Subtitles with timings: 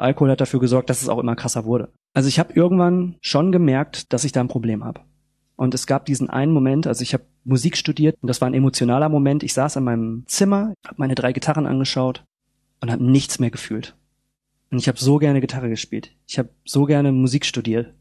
[0.00, 1.92] Alkohol hat dafür gesorgt, dass es auch immer krasser wurde.
[2.14, 5.00] Also ich habe irgendwann schon gemerkt, dass ich da ein Problem habe.
[5.56, 8.54] Und es gab diesen einen Moment, also ich habe Musik studiert und das war ein
[8.54, 9.42] emotionaler Moment.
[9.42, 12.24] Ich saß in meinem Zimmer, habe meine drei Gitarren angeschaut
[12.80, 13.94] und habe nichts mehr gefühlt.
[14.70, 16.12] Und ich habe so gerne Gitarre gespielt.
[16.26, 17.92] Ich habe so gerne Musik studiert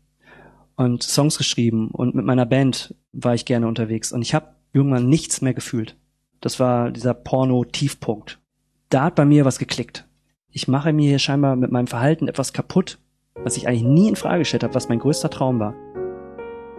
[0.77, 5.09] und Songs geschrieben und mit meiner Band war ich gerne unterwegs und ich habe irgendwann
[5.09, 5.97] nichts mehr gefühlt.
[6.41, 8.39] Das war dieser Porno-Tiefpunkt.
[8.88, 10.09] Da hat bei mir was geklickt.
[10.52, 12.98] Ich mache mir hier scheinbar mit meinem Verhalten etwas kaputt,
[13.36, 15.75] was ich eigentlich nie in Frage gestellt habe, was mein größter Traum war.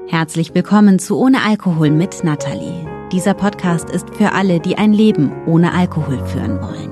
[0.09, 2.85] Herzlich willkommen zu Ohne Alkohol mit Nathalie.
[3.13, 6.91] Dieser Podcast ist für alle, die ein Leben ohne Alkohol führen wollen.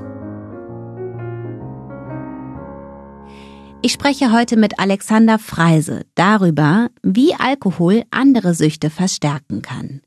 [3.81, 10.01] Ich spreche heute mit Alexander Freise darüber, wie Alkohol andere Süchte verstärken kann.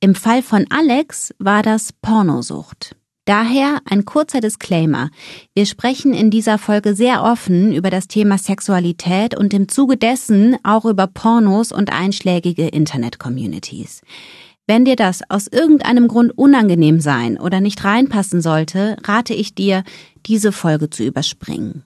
[0.00, 2.96] Im Fall von Alex war das Pornosucht.
[3.28, 5.10] Daher ein kurzer Disclaimer.
[5.54, 10.56] Wir sprechen in dieser Folge sehr offen über das Thema Sexualität und im Zuge dessen
[10.62, 14.00] auch über Pornos und einschlägige Internet-Communities.
[14.66, 19.84] Wenn dir das aus irgendeinem Grund unangenehm sein oder nicht reinpassen sollte, rate ich dir,
[20.24, 21.84] diese Folge zu überspringen.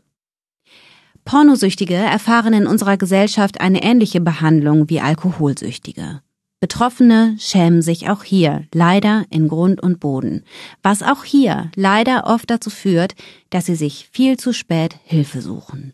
[1.24, 6.20] Pornosüchtige erfahren in unserer Gesellschaft eine ähnliche Behandlung wie Alkoholsüchtige.
[6.62, 10.44] Betroffene schämen sich auch hier leider in Grund und Boden,
[10.80, 13.16] was auch hier leider oft dazu führt,
[13.50, 15.92] dass sie sich viel zu spät Hilfe suchen.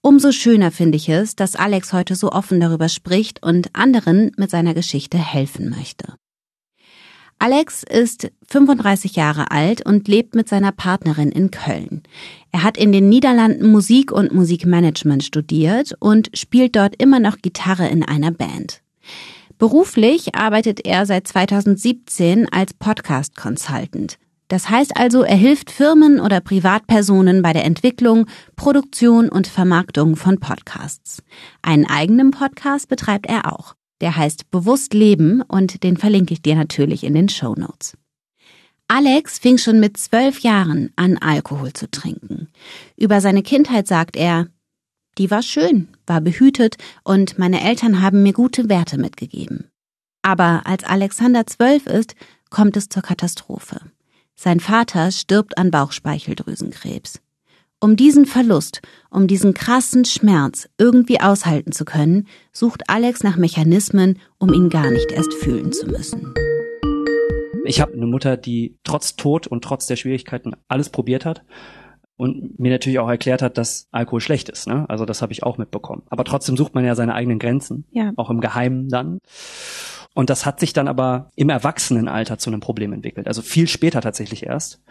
[0.00, 4.48] Umso schöner finde ich es, dass Alex heute so offen darüber spricht und anderen mit
[4.48, 6.14] seiner Geschichte helfen möchte.
[7.38, 12.02] Alex ist 35 Jahre alt und lebt mit seiner Partnerin in Köln.
[12.50, 17.88] Er hat in den Niederlanden Musik und Musikmanagement studiert und spielt dort immer noch Gitarre
[17.88, 18.80] in einer Band.
[19.58, 24.16] Beruflich arbeitet er seit 2017 als Podcast Consultant.
[24.46, 30.38] Das heißt also, er hilft Firmen oder Privatpersonen bei der Entwicklung, Produktion und Vermarktung von
[30.38, 31.24] Podcasts.
[31.60, 33.74] Einen eigenen Podcast betreibt er auch.
[34.00, 37.96] Der heißt Bewusst Leben und den verlinke ich dir natürlich in den Show Notes.
[38.86, 42.48] Alex fing schon mit zwölf Jahren an, Alkohol zu trinken.
[42.96, 44.46] Über seine Kindheit sagt er,
[45.18, 49.68] die war schön, war behütet und meine Eltern haben mir gute Werte mitgegeben.
[50.22, 52.14] Aber als Alexander zwölf ist,
[52.50, 53.80] kommt es zur Katastrophe.
[54.34, 57.20] Sein Vater stirbt an Bauchspeicheldrüsenkrebs.
[57.80, 58.80] Um diesen Verlust,
[59.10, 64.90] um diesen krassen Schmerz irgendwie aushalten zu können, sucht Alex nach Mechanismen, um ihn gar
[64.90, 66.34] nicht erst fühlen zu müssen.
[67.64, 71.44] Ich habe eine Mutter, die trotz Tod und trotz der Schwierigkeiten alles probiert hat
[72.18, 74.66] und mir natürlich auch erklärt hat, dass Alkohol schlecht ist.
[74.66, 74.84] Ne?
[74.88, 76.02] Also das habe ich auch mitbekommen.
[76.10, 78.12] Aber trotzdem sucht man ja seine eigenen Grenzen, ja.
[78.16, 79.20] auch im Geheimen dann.
[80.14, 83.28] Und das hat sich dann aber im Erwachsenenalter zu einem Problem entwickelt.
[83.28, 84.82] Also viel später tatsächlich erst.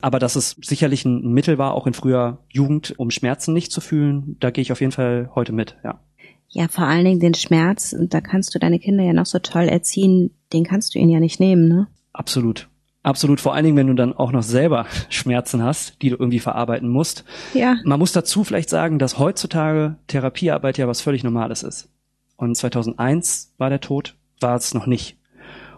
[0.00, 3.80] Aber dass es sicherlich ein Mittel war, auch in früher Jugend, um Schmerzen nicht zu
[3.80, 6.00] fühlen, da gehe ich auf jeden Fall heute mit, ja.
[6.48, 9.40] Ja, vor allen Dingen den Schmerz, und da kannst du deine Kinder ja noch so
[9.40, 11.88] toll erziehen, den kannst du ihnen ja nicht nehmen, ne?
[12.12, 12.68] Absolut.
[13.06, 16.40] Absolut, vor allen Dingen, wenn du dann auch noch selber Schmerzen hast, die du irgendwie
[16.40, 17.24] verarbeiten musst.
[17.54, 17.76] Ja.
[17.84, 21.88] Man muss dazu vielleicht sagen, dass heutzutage Therapiearbeit ja was völlig Normales ist.
[22.36, 25.16] Und 2001 war der Tod, war es noch nicht.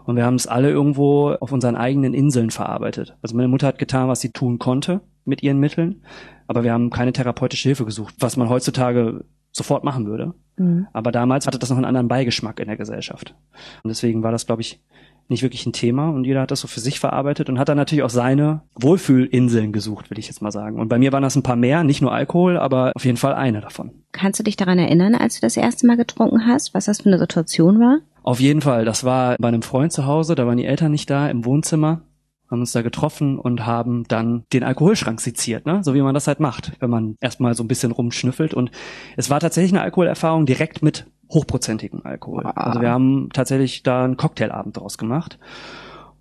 [0.06, 3.15] Und wir haben es alle irgendwo auf unseren eigenen Inseln verarbeitet.
[3.21, 6.00] Also meine Mutter hat getan, was sie tun konnte mit ihren Mitteln,
[6.47, 10.33] aber wir haben keine therapeutische Hilfe gesucht, was man heutzutage sofort machen würde.
[10.56, 10.87] Mhm.
[10.94, 13.34] Aber damals hatte das noch einen anderen Beigeschmack in der Gesellschaft.
[13.83, 14.81] Und deswegen war das, glaube ich,
[15.28, 17.77] nicht wirklich ein Thema und jeder hat das so für sich verarbeitet und hat dann
[17.77, 20.81] natürlich auch seine Wohlfühlinseln gesucht, will ich jetzt mal sagen.
[20.81, 23.34] Und bei mir waren das ein paar mehr, nicht nur Alkohol, aber auf jeden Fall
[23.34, 23.91] eine davon.
[24.12, 27.11] Kannst du dich daran erinnern, als du das erste Mal getrunken hast, was das für
[27.11, 27.99] eine Situation war?
[28.22, 28.84] Auf jeden Fall.
[28.84, 32.03] Das war bei einem Freund zu Hause, da waren die Eltern nicht da, im Wohnzimmer
[32.50, 35.83] haben uns da getroffen und haben dann den Alkoholschrank seziert, ne?
[35.84, 38.55] so wie man das halt macht, wenn man erstmal so ein bisschen rumschnüffelt.
[38.55, 38.71] Und
[39.17, 42.47] es war tatsächlich eine Alkoholerfahrung direkt mit hochprozentigem Alkohol.
[42.47, 42.50] Ah.
[42.50, 45.39] Also wir haben tatsächlich da einen Cocktailabend draus gemacht.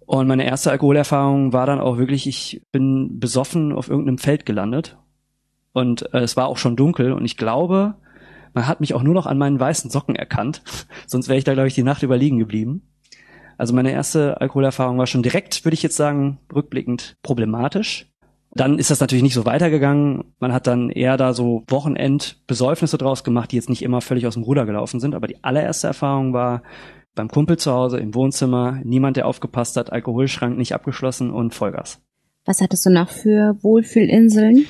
[0.05, 4.97] Und meine erste Alkoholerfahrung war dann auch wirklich, ich bin besoffen auf irgendeinem Feld gelandet.
[5.73, 7.95] Und äh, es war auch schon dunkel und ich glaube,
[8.53, 10.63] man hat mich auch nur noch an meinen weißen Socken erkannt.
[11.07, 12.81] Sonst wäre ich da, glaube ich, die Nacht überliegen geblieben.
[13.57, 18.07] Also meine erste Alkoholerfahrung war schon direkt, würde ich jetzt sagen, rückblickend problematisch.
[18.57, 20.33] Dann ist das natürlich nicht so weitergegangen.
[20.39, 24.33] Man hat dann eher da so Wochenendbesäufnisse draus gemacht, die jetzt nicht immer völlig aus
[24.33, 25.15] dem Ruder gelaufen sind.
[25.15, 26.63] Aber die allererste Erfahrung war
[27.15, 31.99] beim Kumpel zu Hause im Wohnzimmer, niemand, der aufgepasst hat, Alkoholschrank nicht abgeschlossen und Vollgas.
[32.45, 34.65] Was hattest du noch für Wohlfühlinseln?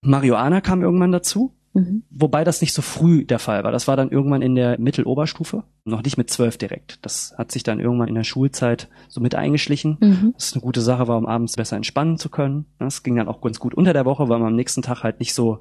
[0.00, 1.52] Marihuana kam irgendwann dazu.
[1.74, 2.02] Mhm.
[2.10, 3.72] Wobei das nicht so früh der Fall war.
[3.72, 7.04] Das war dann irgendwann in der Mitteloberstufe, noch nicht mit zwölf direkt.
[7.04, 9.98] Das hat sich dann irgendwann in der Schulzeit so mit eingeschlichen.
[10.00, 10.32] Mhm.
[10.34, 12.66] Das ist eine gute Sache war, um abends besser entspannen zu können.
[12.78, 15.20] Das ging dann auch ganz gut unter der Woche, weil man am nächsten Tag halt
[15.20, 15.60] nicht so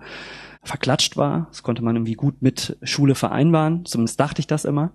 [0.63, 1.47] verklatscht war.
[1.49, 3.85] Das konnte man irgendwie gut mit Schule vereinbaren.
[3.85, 4.91] Zumindest dachte ich das immer.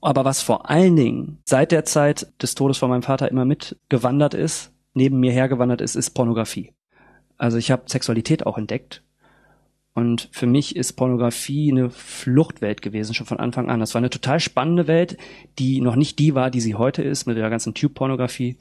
[0.00, 4.34] Aber was vor allen Dingen seit der Zeit des Todes von meinem Vater immer mitgewandert
[4.34, 6.72] ist, neben mir hergewandert ist, ist Pornografie.
[7.38, 9.02] Also ich habe Sexualität auch entdeckt.
[9.94, 13.78] Und für mich ist Pornografie eine Fluchtwelt gewesen, schon von Anfang an.
[13.78, 15.16] Das war eine total spannende Welt,
[15.58, 18.56] die noch nicht die war, die sie heute ist, mit der ganzen Tube-Pornografie.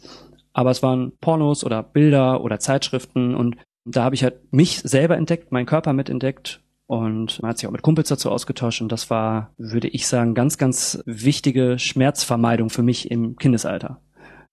[0.53, 5.17] Aber es waren Pornos oder Bilder oder Zeitschriften und da habe ich halt mich selber
[5.17, 9.09] entdeckt, meinen Körper mitentdeckt und man hat sich auch mit Kumpels dazu ausgetauscht und das
[9.09, 13.99] war, würde ich sagen, ganz, ganz wichtige Schmerzvermeidung für mich im Kindesalter.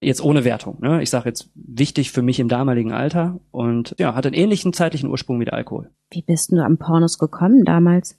[0.01, 0.79] Jetzt ohne Wertung.
[0.81, 1.03] Ne?
[1.03, 5.11] Ich sage jetzt wichtig für mich im damaligen Alter und ja, hat einen ähnlichen zeitlichen
[5.11, 5.91] Ursprung wie der Alkohol.
[6.11, 8.19] Wie bist du am Pornos gekommen damals?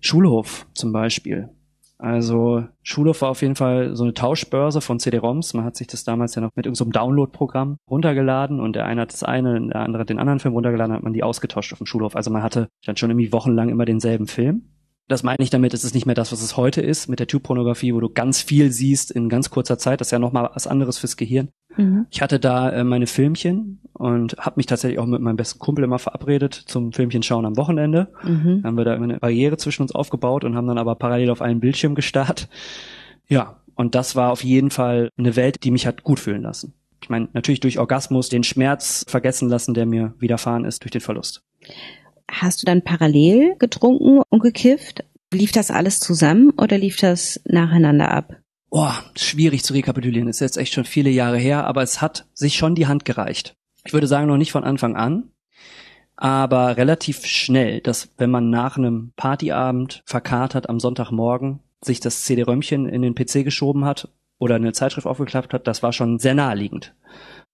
[0.00, 1.50] Schulhof zum Beispiel.
[1.98, 5.52] Also Schulhof war auf jeden Fall so eine Tauschbörse von CD-ROMs.
[5.52, 9.02] Man hat sich das damals ja noch mit irgendeinem so Download-Programm runtergeladen und der eine
[9.02, 11.86] hat das eine, der andere den anderen Film runtergeladen, hat man die ausgetauscht auf dem
[11.86, 12.16] Schulhof.
[12.16, 14.69] Also man hatte dann schon irgendwie wochenlang immer denselben Film.
[15.10, 17.26] Das meine ich damit, es ist nicht mehr das, was es heute ist mit der
[17.26, 20.00] Typ-Pornografie, wo du ganz viel siehst in ganz kurzer Zeit.
[20.00, 21.48] Das ist ja nochmal was anderes fürs Gehirn.
[21.76, 22.06] Mhm.
[22.12, 25.82] Ich hatte da äh, meine Filmchen und habe mich tatsächlich auch mit meinem besten Kumpel
[25.82, 28.12] immer verabredet zum Filmchen schauen am Wochenende.
[28.22, 28.62] Mhm.
[28.62, 31.42] Haben wir da immer eine Barriere zwischen uns aufgebaut und haben dann aber parallel auf
[31.42, 32.48] einen Bildschirm gestarrt.
[33.26, 36.74] Ja, und das war auf jeden Fall eine Welt, die mich hat gut fühlen lassen.
[37.02, 41.00] Ich meine, natürlich durch Orgasmus den Schmerz vergessen lassen, der mir widerfahren ist durch den
[41.00, 41.42] Verlust.
[42.30, 45.04] Hast du dann parallel getrunken und gekifft?
[45.32, 48.36] Lief das alles zusammen oder lief das nacheinander ab?
[48.70, 50.28] Boah, schwierig zu rekapitulieren.
[50.28, 53.54] Ist jetzt echt schon viele Jahre her, aber es hat sich schon die Hand gereicht.
[53.84, 55.30] Ich würde sagen, noch nicht von Anfang an,
[56.14, 62.88] aber relativ schnell, dass wenn man nach einem Partyabend verkatert am Sonntagmorgen sich das CD-Römmchen
[62.88, 66.94] in den PC geschoben hat oder eine Zeitschrift aufgeklappt hat, das war schon sehr naheliegend,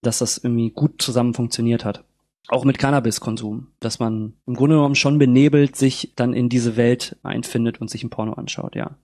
[0.03, 2.05] dass das irgendwie gut zusammen funktioniert hat
[2.49, 7.17] auch mit Cannabiskonsum, dass man im Grunde genommen schon benebelt sich dann in diese Welt
[7.23, 8.97] einfindet und sich ein Porno anschaut, ja.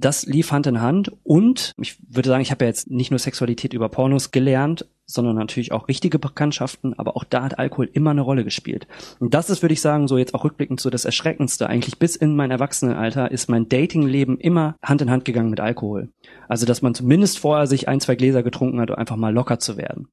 [0.00, 3.18] Das lief Hand in Hand und ich würde sagen, ich habe ja jetzt nicht nur
[3.18, 8.10] Sexualität über Pornos gelernt, sondern natürlich auch richtige Bekanntschaften, aber auch da hat Alkohol immer
[8.10, 8.86] eine Rolle gespielt.
[9.18, 11.68] Und das ist, würde ich sagen, so jetzt auch rückblickend so das Erschreckendste.
[11.68, 16.10] Eigentlich bis in mein Erwachsenenalter ist mein Datingleben immer Hand in Hand gegangen mit Alkohol.
[16.46, 19.58] Also, dass man zumindest vorher sich ein, zwei Gläser getrunken hat, um einfach mal locker
[19.58, 20.08] zu werden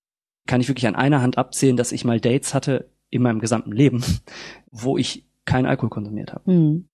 [0.48, 3.72] kann ich wirklich an einer Hand abzählen, dass ich mal Dates hatte in meinem gesamten
[3.72, 4.04] Leben,
[4.72, 6.52] wo ich keinen Alkohol konsumiert habe.
[6.52, 6.88] Hm.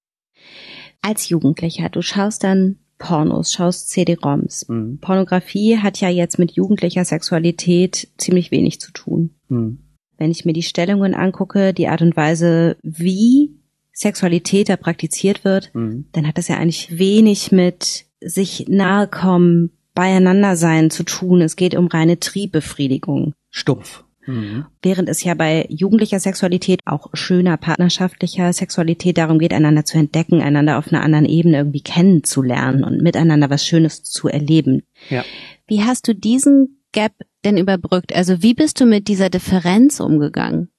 [1.02, 4.70] Als Jugendlicher, du schaust dann Pornos, schaust CD-ROMs.
[4.70, 5.00] Mhm.
[5.00, 9.32] Pornografie hat ja jetzt mit jugendlicher Sexualität ziemlich wenig zu tun.
[9.50, 9.80] Mhm.
[10.18, 13.56] Wenn ich mir die Stellungen angucke, die Art und Weise, wie
[13.92, 16.06] Sexualität da praktiziert wird, mhm.
[16.12, 21.42] dann hat das ja eigentlich wenig mit sich nahe kommen, beieinander sein zu tun.
[21.42, 24.04] Es geht um reine Triebbefriedigung stumpf.
[24.26, 24.66] Mhm.
[24.82, 30.42] Während es ja bei jugendlicher Sexualität, auch schöner partnerschaftlicher Sexualität darum geht, einander zu entdecken,
[30.42, 34.84] einander auf einer anderen Ebene irgendwie kennenzulernen und miteinander was Schönes zu erleben.
[35.10, 35.24] Ja.
[35.68, 37.14] Wie hast du diesen Gap
[37.44, 38.14] denn überbrückt?
[38.14, 40.70] Also wie bist du mit dieser Differenz umgegangen?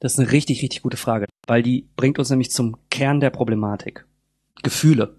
[0.00, 3.30] Das ist eine richtig, richtig gute Frage, weil die bringt uns nämlich zum Kern der
[3.30, 4.06] Problematik.
[4.62, 5.16] Gefühle.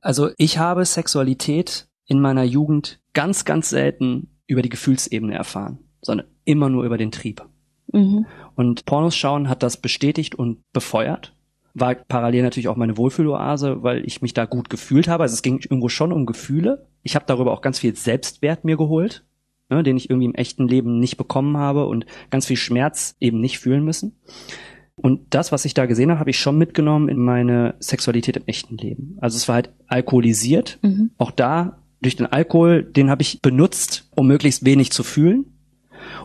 [0.00, 6.26] Also ich habe Sexualität in meiner Jugend ganz, ganz selten über die Gefühlsebene erfahren, sondern
[6.44, 7.42] immer nur über den Trieb.
[7.92, 8.26] Mhm.
[8.54, 11.34] Und Pornos schauen hat das bestätigt und befeuert.
[11.74, 15.22] War parallel natürlich auch meine Wohlfühloase, weil ich mich da gut gefühlt habe.
[15.22, 16.86] Also es ging irgendwo schon um Gefühle.
[17.02, 19.24] Ich habe darüber auch ganz viel Selbstwert mir geholt,
[19.68, 23.40] ne, den ich irgendwie im echten Leben nicht bekommen habe und ganz viel Schmerz eben
[23.40, 24.16] nicht fühlen müssen.
[24.96, 28.46] Und das, was ich da gesehen habe, habe ich schon mitgenommen in meine Sexualität im
[28.46, 29.16] echten Leben.
[29.20, 30.78] Also es war halt alkoholisiert.
[30.82, 31.12] Mhm.
[31.16, 35.46] Auch da durch den Alkohol, den habe ich benutzt, um möglichst wenig zu fühlen,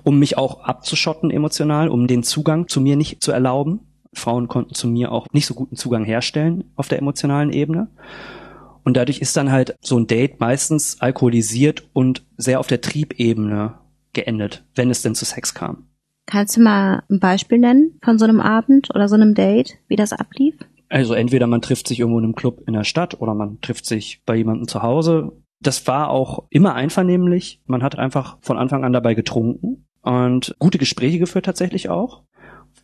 [0.04, 3.82] um mich auch abzuschotten emotional, um den Zugang zu mir nicht zu erlauben.
[4.14, 7.90] Frauen konnten zu mir auch nicht so guten Zugang herstellen auf der emotionalen Ebene.
[8.84, 13.74] Und dadurch ist dann halt so ein Date meistens alkoholisiert und sehr auf der Triebebene
[14.14, 15.88] geendet, wenn es denn zu Sex kam.
[16.28, 19.96] Kannst du mal ein Beispiel nennen von so einem Abend oder so einem Date, wie
[19.96, 20.56] das ablief?
[20.88, 23.86] Also entweder man trifft sich irgendwo in einem Club in der Stadt oder man trifft
[23.86, 27.62] sich bei jemandem zu Hause das war auch immer einvernehmlich.
[27.66, 32.24] Man hat einfach von Anfang an dabei getrunken und gute Gespräche geführt tatsächlich auch.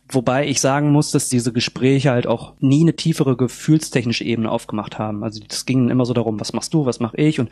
[0.08, 4.98] Wobei ich sagen muss, dass diese Gespräche halt auch nie eine tiefere gefühlstechnische Ebene aufgemacht
[4.98, 5.22] haben.
[5.22, 7.50] Also das ging immer so darum, was machst du, was mache ich und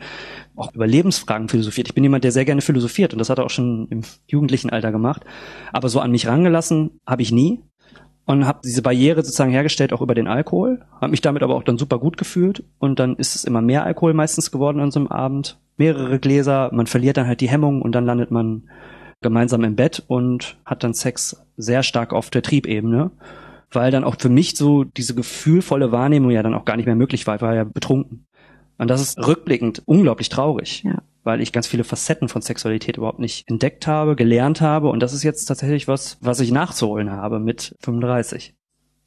[0.55, 1.87] auch über Lebensfragen philosophiert.
[1.87, 4.69] Ich bin jemand, der sehr gerne philosophiert und das hat er auch schon im jugendlichen
[4.69, 5.23] Alter gemacht.
[5.71, 7.61] Aber so an mich rangelassen habe ich nie
[8.25, 11.63] und habe diese Barriere sozusagen hergestellt, auch über den Alkohol, habe mich damit aber auch
[11.63, 14.99] dann super gut gefühlt und dann ist es immer mehr Alkohol meistens geworden an so
[14.99, 18.69] einem Abend, mehrere Gläser, man verliert dann halt die Hemmung und dann landet man
[19.21, 23.11] gemeinsam im Bett und hat dann Sex sehr stark auf der Triebebene.
[23.71, 26.95] weil dann auch für mich so diese gefühlvolle Wahrnehmung ja dann auch gar nicht mehr
[26.95, 27.35] möglich war.
[27.35, 28.25] Ich war ja betrunken.
[28.77, 30.83] Und das ist rückblickend unglaublich traurig.
[30.83, 31.01] Ja.
[31.23, 34.89] Weil ich ganz viele Facetten von Sexualität überhaupt nicht entdeckt habe, gelernt habe.
[34.89, 38.55] Und das ist jetzt tatsächlich was, was ich nachzuholen habe mit 35.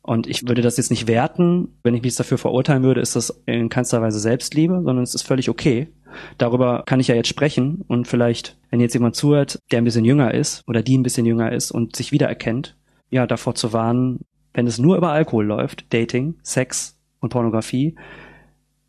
[0.06, 1.78] Und ich würde das jetzt nicht werten.
[1.82, 5.22] Wenn ich mich dafür verurteilen würde, ist das in keinster Weise Selbstliebe, sondern es ist
[5.22, 5.88] völlig okay.
[6.36, 7.82] Darüber kann ich ja jetzt sprechen.
[7.88, 11.24] Und vielleicht, wenn jetzt jemand zuhört, der ein bisschen jünger ist oder die ein bisschen
[11.24, 12.76] jünger ist und sich wiedererkennt,
[13.10, 14.20] ja, davor zu warnen,
[14.52, 17.96] wenn es nur über Alkohol läuft, Dating, Sex und Pornografie,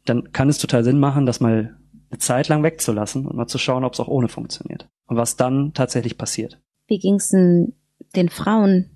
[0.03, 1.77] dann kann es total Sinn machen, das mal
[2.09, 4.87] eine Zeit lang wegzulassen und mal zu schauen, ob es auch ohne funktioniert.
[5.07, 6.59] Und was dann tatsächlich passiert.
[6.87, 7.73] Wie ging's denn
[8.15, 8.91] den Frauen?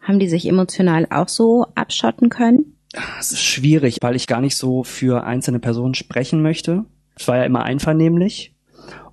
[0.00, 2.78] Haben die sich emotional auch so abschotten können?
[3.18, 6.84] Es ist schwierig, weil ich gar nicht so für einzelne Personen sprechen möchte.
[7.16, 8.54] Es war ja immer einvernehmlich.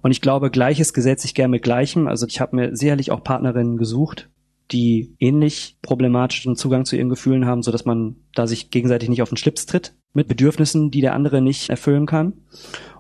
[0.02, 2.08] Und ich glaube, Gleiches gesetzt sich gern mit Gleichem.
[2.08, 4.30] Also ich habe mir sicherlich auch Partnerinnen gesucht,
[4.72, 9.22] die ähnlich problematischen Zugang zu ihren Gefühlen haben, so dass man da sich gegenseitig nicht
[9.22, 12.34] auf den Schlips tritt mit Bedürfnissen, die der andere nicht erfüllen kann.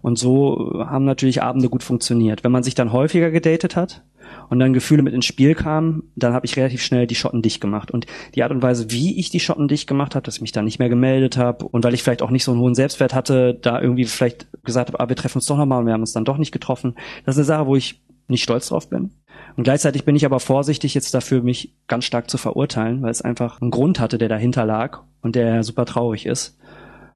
[0.01, 2.43] Und so haben natürlich Abende gut funktioniert.
[2.43, 4.03] Wenn man sich dann häufiger gedatet hat
[4.49, 7.61] und dann Gefühle mit ins Spiel kamen, dann habe ich relativ schnell die Schotten dicht
[7.61, 7.91] gemacht.
[7.91, 10.53] Und die Art und Weise, wie ich die Schotten dicht gemacht habe, dass ich mich
[10.53, 13.13] da nicht mehr gemeldet habe und weil ich vielleicht auch nicht so einen hohen Selbstwert
[13.13, 16.01] hatte, da irgendwie vielleicht gesagt habe, ah, wir treffen uns doch nochmal und wir haben
[16.01, 16.95] uns dann doch nicht getroffen.
[17.25, 18.01] Das ist eine Sache, wo ich
[18.31, 19.11] nicht stolz drauf bin.
[19.55, 23.21] Und gleichzeitig bin ich aber vorsichtig jetzt dafür, mich ganz stark zu verurteilen, weil es
[23.21, 26.57] einfach einen Grund hatte, der dahinter lag und der super traurig ist.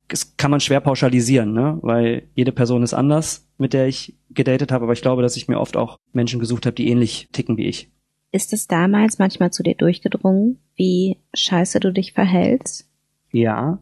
[0.08, 1.80] Das kann man schwer pauschalisieren, ne?
[1.82, 5.48] weil jede Person ist anders, mit der ich gedatet habe, aber ich glaube, dass ich
[5.48, 7.90] mir oft auch Menschen gesucht habe, die ähnlich ticken wie ich.
[8.32, 12.88] Ist es damals manchmal zu dir durchgedrungen, wie scheiße du dich verhältst?
[13.32, 13.80] Ja,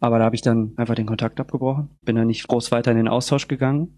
[0.00, 2.98] aber da habe ich dann einfach den Kontakt abgebrochen, bin dann nicht groß weiter in
[2.98, 3.94] den Austausch gegangen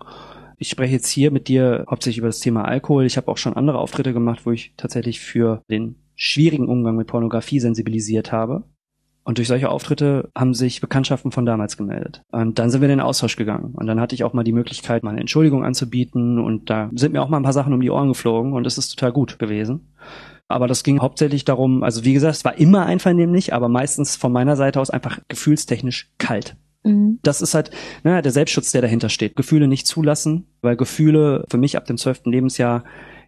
[0.59, 3.07] ich spreche jetzt hier mit dir hauptsächlich über das Thema Alkohol.
[3.07, 7.07] Ich habe auch schon andere Auftritte gemacht, wo ich tatsächlich für den schwierigen Umgang mit
[7.07, 8.65] Pornografie sensibilisiert habe.
[9.23, 12.23] Und durch solche Auftritte haben sich Bekanntschaften von damals gemeldet.
[12.33, 13.75] Und dann sind wir in den Austausch gegangen.
[13.75, 16.39] Und dann hatte ich auch mal die Möglichkeit, mal eine Entschuldigung anzubieten.
[16.39, 18.55] Und da sind mir auch mal ein paar Sachen um die Ohren geflogen.
[18.55, 19.93] Und es ist total gut gewesen.
[20.49, 24.33] Aber das ging hauptsächlich darum, also wie gesagt, es war immer einvernehmlich, aber meistens von
[24.33, 26.57] meiner Seite aus einfach gefühlstechnisch kalt.
[26.85, 27.19] Mhm.
[27.23, 27.71] Das ist halt
[28.05, 29.37] ne, der Selbstschutz, der dahinter steht.
[29.37, 32.85] Gefühle nicht zulassen, weil Gefühle für mich ab dem zwölften Lebensjahr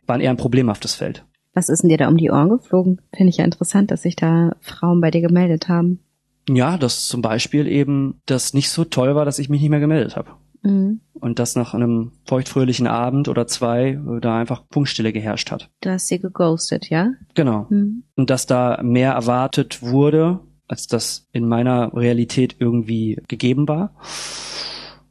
[0.06, 1.24] waren eher ein problemhaftes Feld.
[1.52, 3.00] Was ist denn dir da um die Ohren geflogen?
[3.14, 6.00] Finde ich ja interessant, dass sich da Frauen bei dir gemeldet haben.
[6.48, 9.80] Ja, dass zum Beispiel eben das nicht so toll war, dass ich mich nicht mehr
[9.80, 10.30] gemeldet habe.
[10.62, 11.00] Mhm.
[11.14, 15.70] Und dass nach einem feuchtfröhlichen Abend oder zwei da einfach Punktstille geherrscht hat.
[15.80, 17.12] Du hast sie geghostet, ja?
[17.34, 17.66] Genau.
[17.68, 18.04] Mhm.
[18.16, 20.40] Und dass da mehr erwartet wurde,
[20.70, 23.94] als das in meiner Realität irgendwie gegeben war.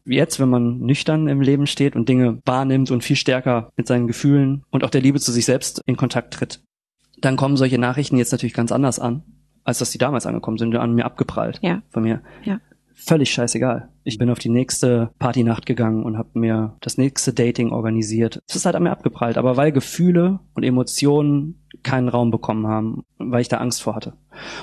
[0.06, 4.08] Jetzt, wenn man nüchtern im Leben steht und Dinge wahrnimmt und viel stärker mit seinen
[4.08, 6.62] Gefühlen und auch der Liebe zu sich selbst in Kontakt tritt,
[7.20, 9.24] dann kommen solche Nachrichten jetzt natürlich ganz anders an,
[9.66, 11.60] als dass die damals angekommen sind, an mir abgeprallt.
[11.62, 11.82] Ja.
[11.89, 12.22] Von mir.
[12.44, 12.62] Ja.
[13.06, 13.89] Völlig scheißegal.
[14.03, 18.41] Ich bin auf die nächste Partynacht gegangen und habe mir das nächste Dating organisiert.
[18.48, 23.03] Es ist halt an mir abgeprallt, aber weil Gefühle und Emotionen keinen Raum bekommen haben,
[23.18, 24.13] weil ich da Angst vor hatte.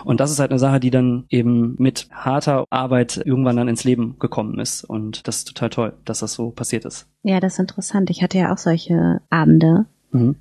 [0.05, 3.85] Und das ist halt eine Sache, die dann eben mit harter Arbeit irgendwann dann ins
[3.85, 4.85] Leben gekommen ist.
[4.85, 7.09] Und das ist total toll, dass das so passiert ist.
[7.23, 8.11] Ja, das ist interessant.
[8.11, 9.87] Ich hatte ja auch solche Abende.
[10.13, 10.37] Mhm.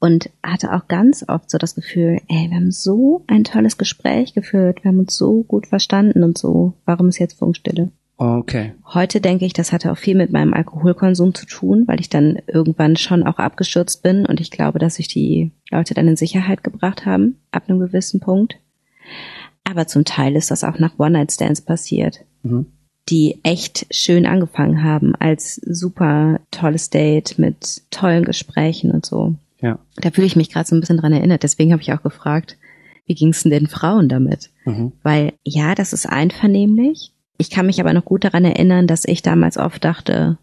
[0.00, 4.32] Und hatte auch ganz oft so das Gefühl, ey, wir haben so ein tolles Gespräch
[4.32, 6.74] geführt, wir haben uns so gut verstanden und so.
[6.84, 7.90] Warum ist jetzt Funkstille?
[8.20, 8.74] Okay.
[8.84, 12.40] Heute denke ich, das hatte auch viel mit meinem Alkoholkonsum zu tun, weil ich dann
[12.48, 16.64] irgendwann schon auch abgestürzt bin und ich glaube, dass sich die Leute dann in Sicherheit
[16.64, 18.58] gebracht haben, ab einem gewissen Punkt.
[19.62, 22.66] Aber zum Teil ist das auch nach One-Night-Stands passiert, mhm.
[23.08, 29.36] die echt schön angefangen haben als super tolles Date mit tollen Gesprächen und so.
[29.60, 29.78] Ja.
[29.96, 31.42] Da fühle ich mich gerade so ein bisschen dran erinnert.
[31.42, 32.58] Deswegen habe ich auch gefragt,
[33.06, 34.50] wie ging es denn den Frauen damit?
[34.64, 34.92] Mhm.
[35.02, 39.22] Weil ja, das ist einvernehmlich, ich kann mich aber noch gut daran erinnern, dass ich
[39.22, 40.38] damals oft dachte,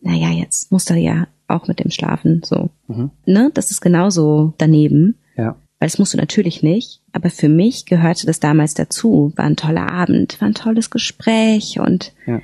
[0.00, 2.70] naja, jetzt muss er ja auch mit dem schlafen, so.
[2.86, 3.10] Mhm.
[3.26, 3.50] Ne?
[3.52, 5.16] Das ist genauso daneben.
[5.36, 5.56] Ja.
[5.78, 7.02] Weil das musst du natürlich nicht.
[7.12, 9.32] Aber für mich gehörte das damals dazu.
[9.36, 12.40] War ein toller Abend, war ein tolles Gespräch und ja.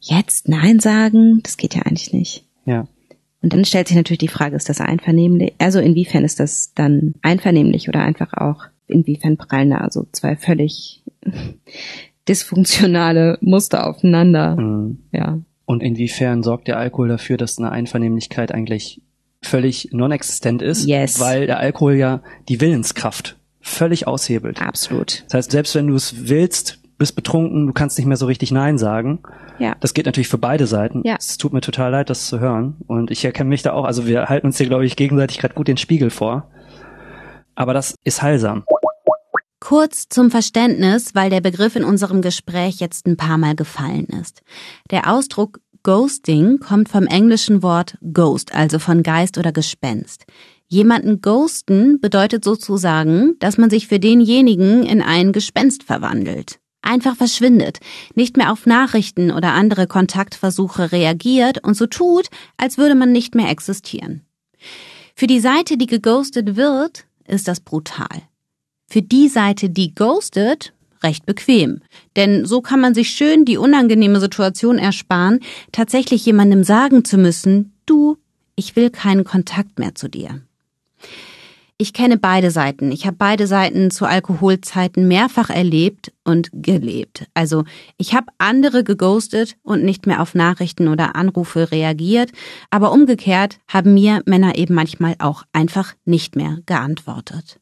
[0.00, 2.44] jetzt Nein sagen, das geht ja eigentlich nicht.
[2.66, 2.86] Ja.
[3.46, 5.54] Und dann stellt sich natürlich die Frage, ist das einvernehmlich?
[5.58, 11.04] Also inwiefern ist das dann einvernehmlich oder einfach auch, inwiefern prallen da also zwei völlig
[12.28, 14.56] dysfunktionale Muster aufeinander.
[14.56, 14.98] Mhm.
[15.12, 15.38] Ja.
[15.64, 19.00] Und inwiefern sorgt der Alkohol dafür, dass eine Einvernehmlichkeit eigentlich
[19.42, 20.84] völlig non-existent ist?
[20.84, 21.20] Yes.
[21.20, 24.60] Weil der Alkohol ja die Willenskraft völlig aushebelt.
[24.60, 25.22] Absolut.
[25.26, 28.52] Das heißt, selbst wenn du es willst, bist betrunken, du kannst nicht mehr so richtig
[28.52, 29.20] Nein sagen.
[29.58, 29.76] Ja.
[29.80, 31.02] Das geht natürlich für beide Seiten.
[31.04, 31.16] Ja.
[31.18, 32.76] Es tut mir total leid, das zu hören.
[32.86, 35.54] Und ich erkenne mich da auch, also wir halten uns hier, glaube ich, gegenseitig gerade
[35.54, 36.50] gut den Spiegel vor.
[37.54, 38.64] Aber das ist heilsam.
[39.60, 44.42] Kurz zum Verständnis, weil der Begriff in unserem Gespräch jetzt ein paar Mal gefallen ist.
[44.90, 50.24] Der Ausdruck Ghosting kommt vom englischen Wort Ghost, also von Geist oder Gespenst.
[50.68, 56.58] Jemanden ghosten bedeutet sozusagen, dass man sich für denjenigen in ein Gespenst verwandelt.
[56.86, 57.80] Einfach verschwindet,
[58.14, 63.34] nicht mehr auf Nachrichten oder andere Kontaktversuche reagiert und so tut, als würde man nicht
[63.34, 64.22] mehr existieren.
[65.16, 68.22] Für die Seite, die geghostet wird, ist das brutal.
[68.88, 71.80] Für die Seite, die ghostet, recht bequem.
[72.14, 75.40] Denn so kann man sich schön die unangenehme Situation ersparen,
[75.72, 78.16] tatsächlich jemandem sagen zu müssen, du,
[78.54, 80.42] ich will keinen Kontakt mehr zu dir.
[81.78, 82.90] Ich kenne beide Seiten.
[82.90, 87.26] Ich habe beide Seiten zu Alkoholzeiten mehrfach erlebt und gelebt.
[87.34, 87.64] Also
[87.98, 92.32] ich habe andere geghostet und nicht mehr auf Nachrichten oder Anrufe reagiert,
[92.70, 97.60] aber umgekehrt haben mir Männer eben manchmal auch einfach nicht mehr geantwortet.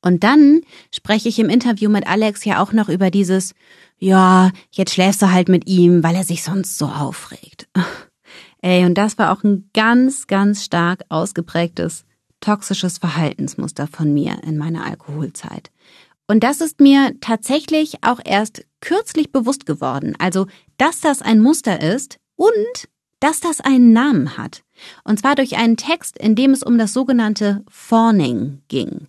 [0.00, 0.62] Und dann
[0.94, 3.54] spreche ich im Interview mit Alex ja auch noch über dieses,
[3.98, 7.68] ja, jetzt schläfst du halt mit ihm, weil er sich sonst so aufregt.
[8.62, 12.05] Ey, und das war auch ein ganz, ganz stark ausgeprägtes
[12.40, 15.70] toxisches Verhaltensmuster von mir in meiner Alkoholzeit.
[16.28, 20.14] Und das ist mir tatsächlich auch erst kürzlich bewusst geworden.
[20.18, 22.88] Also, dass das ein Muster ist und
[23.20, 24.62] dass das einen Namen hat.
[25.04, 29.08] Und zwar durch einen Text, in dem es um das sogenannte Fawning ging.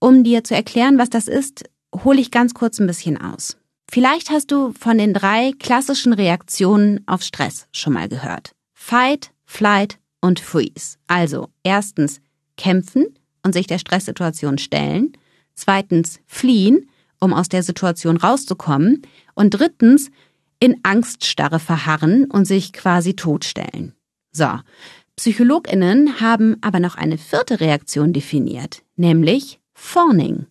[0.00, 1.64] Um dir zu erklären, was das ist,
[2.04, 3.56] hole ich ganz kurz ein bisschen aus.
[3.90, 8.52] Vielleicht hast du von den drei klassischen Reaktionen auf Stress schon mal gehört.
[8.74, 10.98] Fight, Flight und Freeze.
[11.06, 12.20] Also erstens
[12.58, 13.06] kämpfen
[13.42, 15.14] und sich der Stresssituation stellen.
[15.54, 19.02] Zweitens fliehen, um aus der Situation rauszukommen.
[19.34, 20.10] Und drittens
[20.60, 23.94] in Angststarre verharren und sich quasi totstellen.
[24.32, 24.48] So.
[25.16, 30.46] PsychologInnen haben aber noch eine vierte Reaktion definiert, nämlich Fawning.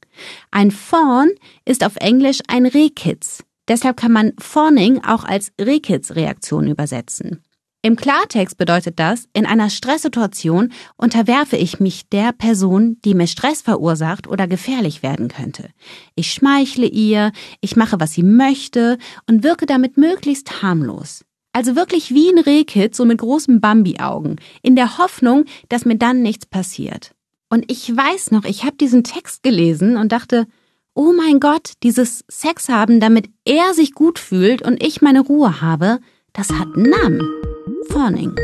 [0.52, 1.30] Ein Fawn
[1.64, 3.44] ist auf Englisch ein Rehkitz.
[3.70, 7.44] Deshalb kann man Fawning auch als Rehkitz-Reaktion übersetzen.
[7.88, 13.62] Im Klartext bedeutet das, in einer Stresssituation unterwerfe ich mich der Person, die mir Stress
[13.62, 15.70] verursacht oder gefährlich werden könnte.
[16.14, 21.24] Ich schmeichle ihr, ich mache, was sie möchte und wirke damit möglichst harmlos.
[21.54, 26.22] Also wirklich wie ein Rehkitz, so mit großen Bambi-Augen, in der Hoffnung, dass mir dann
[26.22, 27.16] nichts passiert.
[27.48, 30.46] Und ich weiß noch, ich habe diesen Text gelesen und dachte,
[30.94, 35.62] oh mein Gott, dieses Sex haben, damit er sich gut fühlt und ich meine Ruhe
[35.62, 36.00] habe,
[36.34, 37.47] das hat einen Namen.
[37.90, 38.36] Fawning.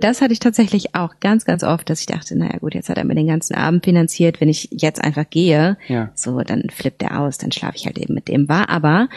[0.00, 2.96] Das hatte ich tatsächlich auch ganz, ganz oft, dass ich dachte, naja gut, jetzt hat
[2.96, 6.10] er mir den ganzen Abend finanziert, wenn ich jetzt einfach gehe, ja.
[6.14, 8.48] so, dann flippt er aus, dann schlafe ich halt eben mit dem.
[8.48, 9.08] War aber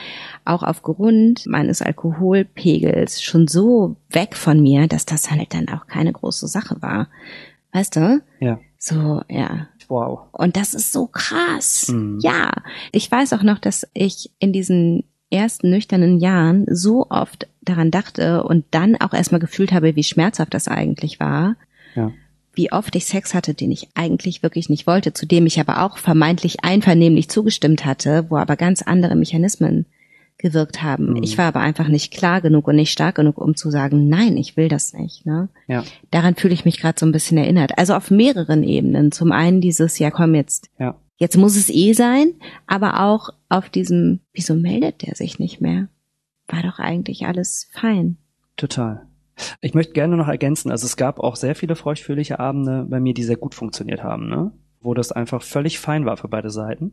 [0.43, 6.12] auch aufgrund meines Alkoholpegels schon so weg von mir, dass das halt dann auch keine
[6.12, 7.07] große Sache war.
[7.71, 8.21] Weißt du?
[8.39, 8.59] Ja.
[8.77, 9.67] So, ja.
[9.88, 10.21] Wow.
[10.33, 11.88] Und das ist so krass.
[11.88, 12.19] Mhm.
[12.21, 12.51] Ja.
[12.91, 18.43] Ich weiß auch noch, dass ich in diesen ersten nüchternen Jahren so oft daran dachte
[18.43, 21.56] und dann auch erstmal gefühlt habe, wie schmerzhaft das eigentlich war.
[21.96, 22.12] Ja.
[22.56, 25.84] Wie oft ich Sex hatte, den ich eigentlich wirklich nicht wollte, zu dem ich aber
[25.84, 29.88] auch vermeintlich einvernehmlich zugestimmt hatte, wo aber ganz andere Mechanismen
[30.38, 31.12] gewirkt haben.
[31.12, 31.24] Mhm.
[31.24, 34.38] Ich war aber einfach nicht klar genug und nicht stark genug, um zu sagen, nein,
[34.38, 35.26] ich will das nicht.
[35.26, 35.50] Ne?
[35.67, 35.84] Ja.
[36.12, 37.78] Daran fühle ich mich gerade so ein bisschen erinnert.
[37.78, 39.12] Also auf mehreren Ebenen.
[39.12, 40.96] Zum einen dieses, ja komm jetzt, ja.
[41.23, 42.33] Jetzt muss es eh sein,
[42.67, 45.88] aber auch auf diesem, wieso meldet der sich nicht mehr?
[46.47, 48.17] War doch eigentlich alles fein.
[48.57, 49.07] Total.
[49.62, 53.13] Ich möchte gerne noch ergänzen, also es gab auch sehr viele feuchtfühlige Abende bei mir,
[53.15, 54.51] die sehr gut funktioniert haben, ne?
[54.79, 56.91] Wo das einfach völlig fein war für beide Seiten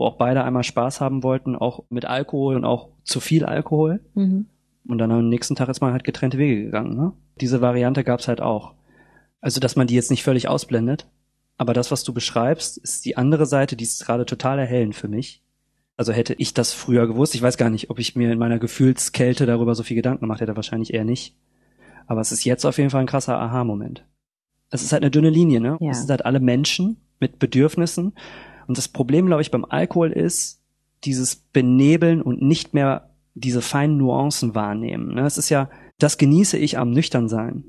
[0.00, 4.00] wo auch beide einmal Spaß haben wollten, auch mit Alkohol und auch zu viel Alkohol.
[4.14, 4.46] Mhm.
[4.88, 6.96] Und dann am nächsten Tag ist man halt getrennte Wege gegangen.
[6.96, 7.12] Ne?
[7.38, 8.72] Diese Variante gab's halt auch.
[9.42, 11.06] Also, dass man die jetzt nicht völlig ausblendet.
[11.60, 15.08] Aber das, was du beschreibst, ist die andere Seite, die ist gerade total erhellend für
[15.08, 15.42] mich.
[15.98, 18.58] Also hätte ich das früher gewusst, ich weiß gar nicht, ob ich mir in meiner
[18.58, 21.36] Gefühlskälte darüber so viel Gedanken gemacht hätte, wahrscheinlich eher nicht.
[22.06, 24.06] Aber es ist jetzt auf jeden Fall ein krasser Aha-Moment.
[24.70, 25.76] Es ist halt eine dünne Linie, ne?
[25.80, 25.90] Ja.
[25.90, 28.14] Es sind halt alle Menschen mit Bedürfnissen
[28.66, 30.62] und das Problem, glaube ich, beim Alkohol ist
[31.04, 35.14] dieses Benebeln und nicht mehr diese feinen Nuancen wahrnehmen.
[35.14, 35.26] Ne?
[35.26, 35.68] Es ist ja,
[35.98, 37.64] das genieße ich am Nüchternsein,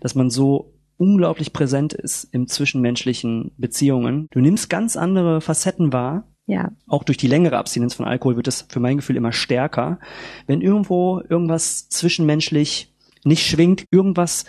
[0.00, 4.28] dass man so unglaublich präsent ist im zwischenmenschlichen Beziehungen.
[4.30, 6.28] Du nimmst ganz andere Facetten wahr.
[6.46, 6.72] Ja.
[6.86, 9.98] Auch durch die längere Abstinenz von Alkohol wird es für mein Gefühl immer stärker.
[10.46, 12.92] Wenn irgendwo irgendwas zwischenmenschlich
[13.24, 14.44] nicht schwingt, irgendwas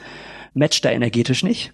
[0.53, 1.73] matcht da energetisch nicht.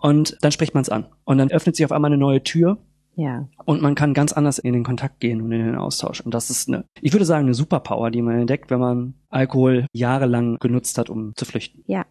[0.00, 1.06] Und dann spricht man es an.
[1.24, 2.78] Und dann öffnet sich auf einmal eine neue Tür
[3.16, 3.48] ja.
[3.64, 6.20] Und man kann ganz anders in den Kontakt gehen und in den Austausch.
[6.20, 9.86] Und das ist eine, ich würde sagen, eine Superpower, die man entdeckt, wenn man Alkohol
[9.92, 11.82] jahrelang genutzt hat, um zu flüchten.
[11.86, 12.04] Ja.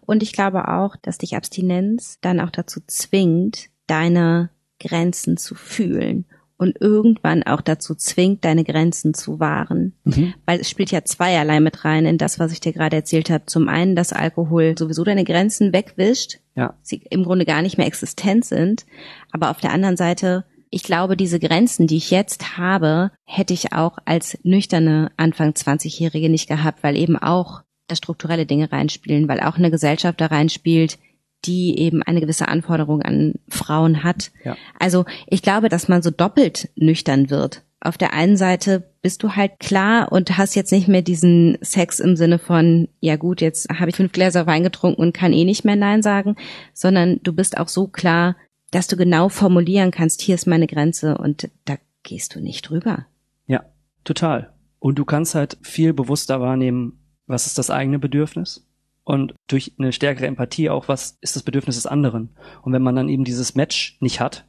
[0.00, 6.24] Und ich glaube auch, dass dich Abstinenz dann auch dazu zwingt, deine Grenzen zu fühlen
[6.60, 9.94] und irgendwann auch dazu zwingt, deine Grenzen zu wahren.
[10.04, 10.34] Mhm.
[10.44, 13.46] Weil es spielt ja zweierlei mit rein in das, was ich dir gerade erzählt habe.
[13.46, 16.74] Zum einen, dass Alkohol sowieso deine Grenzen wegwischt, ja.
[16.82, 18.84] sie im Grunde gar nicht mehr existent sind.
[19.32, 23.72] Aber auf der anderen Seite, ich glaube, diese Grenzen, die ich jetzt habe, hätte ich
[23.72, 29.40] auch als nüchterne Anfang 20-Jährige nicht gehabt, weil eben auch da strukturelle Dinge reinspielen, weil
[29.40, 30.98] auch eine Gesellschaft da reinspielt,
[31.44, 34.30] die eben eine gewisse Anforderung an Frauen hat.
[34.44, 34.56] Ja.
[34.78, 37.62] Also ich glaube, dass man so doppelt nüchtern wird.
[37.80, 41.98] Auf der einen Seite bist du halt klar und hast jetzt nicht mehr diesen Sex
[41.98, 45.44] im Sinne von, ja gut, jetzt habe ich fünf Gläser Wein getrunken und kann eh
[45.44, 46.36] nicht mehr Nein sagen,
[46.74, 48.36] sondern du bist auch so klar,
[48.70, 53.06] dass du genau formulieren kannst, hier ist meine Grenze und da gehst du nicht drüber.
[53.46, 53.64] Ja,
[54.04, 54.52] total.
[54.78, 56.99] Und du kannst halt viel bewusster wahrnehmen,
[57.30, 58.66] was ist das eigene Bedürfnis
[59.04, 62.30] und durch eine stärkere Empathie auch, was ist das Bedürfnis des anderen.
[62.62, 64.46] Und wenn man dann eben dieses Match nicht hat,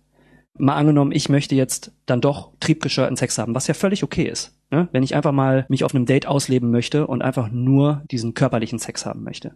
[0.58, 4.58] mal angenommen, ich möchte jetzt dann doch triebgesteuerten Sex haben, was ja völlig okay ist.
[4.70, 4.88] Ne?
[4.92, 8.80] Wenn ich einfach mal mich auf einem Date ausleben möchte und einfach nur diesen körperlichen
[8.80, 9.56] Sex haben möchte.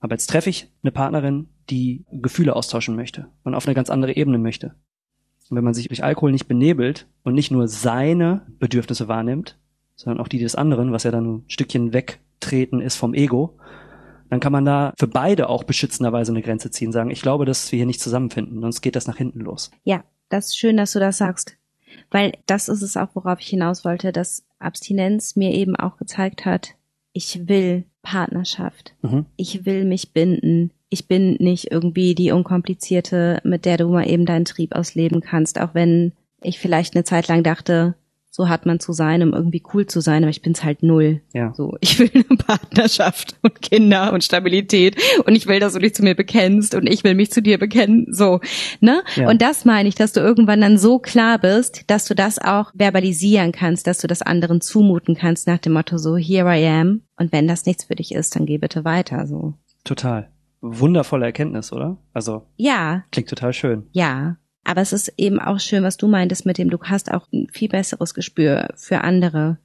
[0.00, 4.16] Aber jetzt treffe ich eine Partnerin, die Gefühle austauschen möchte und auf eine ganz andere
[4.16, 4.74] Ebene möchte.
[5.48, 9.58] Und wenn man sich durch Alkohol nicht benebelt und nicht nur seine Bedürfnisse wahrnimmt,
[9.96, 11.92] sondern auch die des anderen, was ja dann ein Stückchen
[12.44, 13.56] wegtreten ist vom Ego,
[14.30, 17.70] dann kann man da für beide auch beschützenderweise eine Grenze ziehen, sagen, ich glaube, dass
[17.70, 19.70] wir hier nicht zusammenfinden, sonst geht das nach hinten los.
[19.84, 21.56] Ja, das ist schön, dass du das sagst.
[22.10, 26.44] Weil das ist es auch, worauf ich hinaus wollte, dass Abstinenz mir eben auch gezeigt
[26.44, 26.74] hat,
[27.12, 28.94] ich will Partnerschaft.
[29.02, 29.26] Mhm.
[29.36, 30.72] Ich will mich binden.
[30.88, 35.60] Ich bin nicht irgendwie die unkomplizierte, mit der du mal eben deinen Trieb ausleben kannst,
[35.60, 37.94] auch wenn ich vielleicht eine Zeit lang dachte,
[38.36, 41.20] so hat man zu sein, um irgendwie cool zu sein, aber ich bin's halt null.
[41.32, 41.54] Ja.
[41.54, 45.94] So, ich will eine Partnerschaft und Kinder und Stabilität und ich will, dass du dich
[45.94, 48.40] zu mir bekennst und ich will mich zu dir bekennen, so,
[48.80, 49.04] ne?
[49.14, 49.28] Ja.
[49.28, 52.72] Und das meine ich, dass du irgendwann dann so klar bist, dass du das auch
[52.74, 57.02] verbalisieren kannst, dass du das anderen zumuten kannst nach dem Motto so, here I am
[57.16, 59.54] und wenn das nichts für dich ist, dann geh bitte weiter, so.
[59.84, 60.28] Total.
[60.60, 61.98] Wundervolle Erkenntnis, oder?
[62.12, 62.46] Also.
[62.56, 63.04] Ja.
[63.12, 63.86] Klingt total schön.
[63.92, 64.38] Ja.
[64.64, 67.48] Aber es ist eben auch schön, was du meintest mit dem, du hast auch ein
[67.52, 69.58] viel besseres Gespür für andere.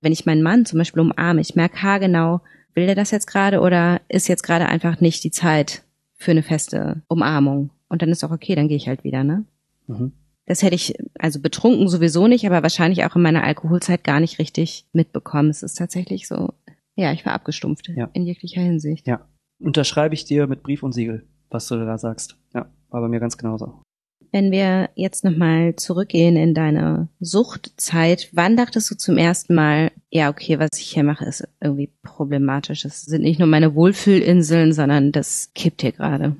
[0.00, 2.40] Wenn ich meinen Mann zum Beispiel umarme, ich merke haargenau,
[2.74, 5.82] will der das jetzt gerade oder ist jetzt gerade einfach nicht die Zeit
[6.14, 7.70] für eine feste Umarmung?
[7.88, 9.44] Und dann ist auch okay, dann gehe ich halt wieder, ne?
[9.86, 10.12] Mhm.
[10.46, 14.38] Das hätte ich, also betrunken sowieso nicht, aber wahrscheinlich auch in meiner Alkoholzeit gar nicht
[14.38, 15.48] richtig mitbekommen.
[15.48, 16.52] Es ist tatsächlich so,
[16.96, 18.10] ja, ich war abgestumpft ja.
[18.12, 19.06] in jeglicher Hinsicht.
[19.06, 19.26] Ja.
[19.58, 22.36] Unterschreibe ich dir mit Brief und Siegel, was du da sagst.
[22.52, 23.83] Ja, war bei mir ganz genauso.
[24.34, 30.28] Wenn wir jetzt nochmal zurückgehen in deine Suchtzeit, wann dachtest du zum ersten Mal, ja,
[30.28, 32.82] okay, was ich hier mache, ist irgendwie problematisch.
[32.82, 36.34] Das sind nicht nur meine Wohlfühlinseln, sondern das kippt hier gerade.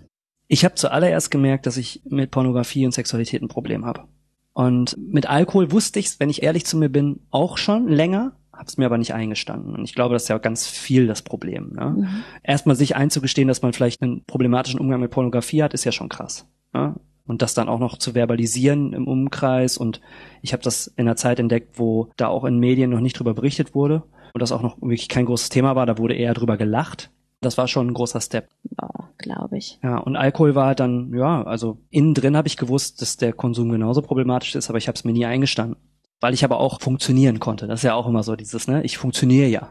[0.49, 4.09] Ich habe zuallererst gemerkt, dass ich mit Pornografie und Sexualität ein Problem habe.
[4.55, 8.67] Und mit Alkohol wusste ich wenn ich ehrlich zu mir bin, auch schon länger, habe
[8.67, 9.77] es mir aber nicht eingestanden.
[9.77, 11.71] Und ich glaube, das ist ja ganz viel das Problem.
[11.75, 11.95] Ne?
[11.97, 12.25] Mhm.
[12.43, 16.09] Erstmal sich einzugestehen, dass man vielleicht einen problematischen Umgang mit Pornografie hat, ist ja schon
[16.09, 16.45] krass.
[16.73, 16.97] Ne?
[17.27, 19.79] Und das dann auch noch zu verbalisieren im Umkreis.
[19.79, 20.01] Und
[20.43, 23.35] ich habe das in einer Zeit entdeckt, wo da auch in Medien noch nicht drüber
[23.35, 25.87] berichtet wurde und das auch noch wirklich kein großes Thema war.
[25.87, 27.11] Da wurde eher drüber gelacht.
[27.41, 28.49] Das war schon ein großer Step.
[28.81, 29.79] Oh, glaube ich.
[29.83, 33.71] Ja, und Alkohol war dann, ja, also innen drin habe ich gewusst, dass der Konsum
[33.71, 35.77] genauso problematisch ist, aber ich habe es mir nie eingestanden.
[36.25, 37.67] Weil ich aber auch funktionieren konnte.
[37.67, 38.83] Das ist ja auch immer so dieses, ne?
[38.83, 39.69] Ich funktioniere ja.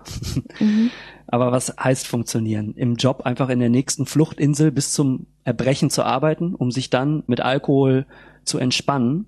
[0.60, 0.92] Mhm.
[1.26, 2.76] Aber was heißt funktionieren?
[2.76, 7.24] Im Job einfach in der nächsten Fluchtinsel bis zum Erbrechen zu arbeiten, um sich dann
[7.26, 8.06] mit Alkohol
[8.46, 9.26] zu entspannen.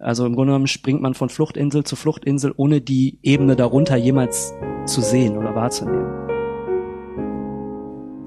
[0.00, 4.52] Also im Grunde genommen springt man von Fluchtinsel zu Fluchtinsel, ohne die Ebene darunter jemals
[4.84, 6.08] zu sehen oder wahrzunehmen.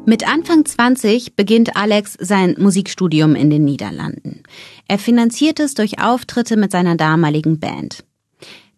[0.05, 4.43] Mit Anfang 20 beginnt Alex sein Musikstudium in den Niederlanden.
[4.87, 8.05] Er finanziert es durch Auftritte mit seiner damaligen Band.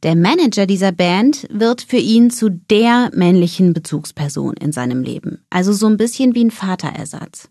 [0.03, 5.71] Der Manager dieser Band wird für ihn zu der männlichen Bezugsperson in seinem Leben, also
[5.71, 7.47] so ein bisschen wie ein Vaterersatz.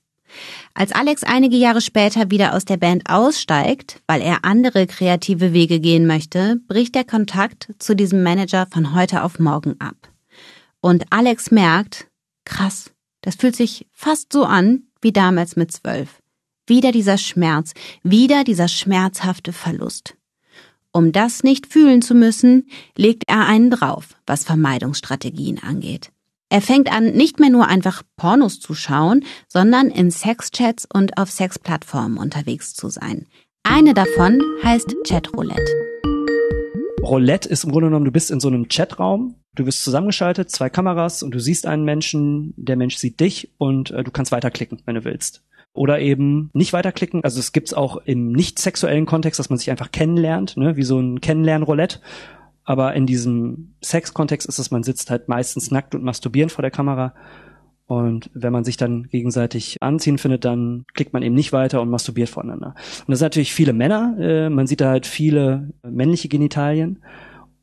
[0.74, 5.80] Als Alex einige Jahre später wieder aus der Band aussteigt, weil er andere kreative Wege
[5.80, 9.96] gehen möchte, bricht der Kontakt zu diesem Manager von heute auf morgen ab.
[10.82, 12.08] Und Alex merkt,
[12.44, 12.90] krass,
[13.22, 16.20] das fühlt sich fast so an wie damals mit zwölf.
[16.66, 20.16] Wieder dieser Schmerz, wieder dieser schmerzhafte Verlust.
[20.94, 26.12] Um das nicht fühlen zu müssen, legt er einen drauf, was Vermeidungsstrategien angeht.
[26.50, 31.31] Er fängt an, nicht mehr nur einfach Pornos zu schauen, sondern in Sexchats und auf
[31.31, 33.26] Sexplattformen unterwegs zu sein.
[33.62, 35.72] Eine davon heißt Chatroulette.
[37.02, 40.68] Roulette ist im Grunde genommen, du bist in so einem Chatraum, du wirst zusammengeschaltet, zwei
[40.68, 44.83] Kameras und du siehst einen Menschen, der Mensch sieht dich und äh, du kannst weiterklicken,
[44.85, 45.42] wenn du willst.
[45.74, 47.24] Oder eben nicht weiterklicken.
[47.24, 50.82] Also es gibt's auch im nicht sexuellen Kontext, dass man sich einfach kennenlernt, ne, wie
[50.82, 52.00] so ein Kennenlernroulette.
[52.64, 56.70] Aber in diesem Sex-Kontext ist es, man sitzt halt meistens nackt und masturbieren vor der
[56.70, 57.14] Kamera.
[57.87, 61.90] Und wenn man sich dann gegenseitig anziehen findet, dann klickt man eben nicht weiter und
[61.90, 62.74] masturbiert voneinander.
[63.00, 64.16] Und das sind natürlich viele Männer.
[64.18, 67.02] Äh, man sieht da halt viele männliche Genitalien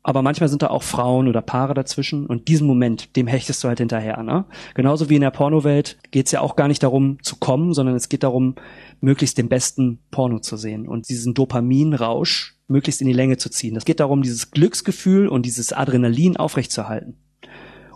[0.02, 3.68] aber manchmal sind da auch Frauen oder Paare dazwischen und diesen Moment, dem hechtest du
[3.68, 4.22] halt hinterher.
[4.22, 4.46] Ne?
[4.74, 7.96] Genauso wie in der Pornowelt geht es ja auch gar nicht darum zu kommen, sondern
[7.96, 8.54] es geht darum,
[9.00, 13.76] möglichst den besten Porno zu sehen und diesen Dopaminrausch möglichst in die Länge zu ziehen.
[13.76, 17.16] Es geht darum, dieses Glücksgefühl und dieses Adrenalin aufrechtzuerhalten,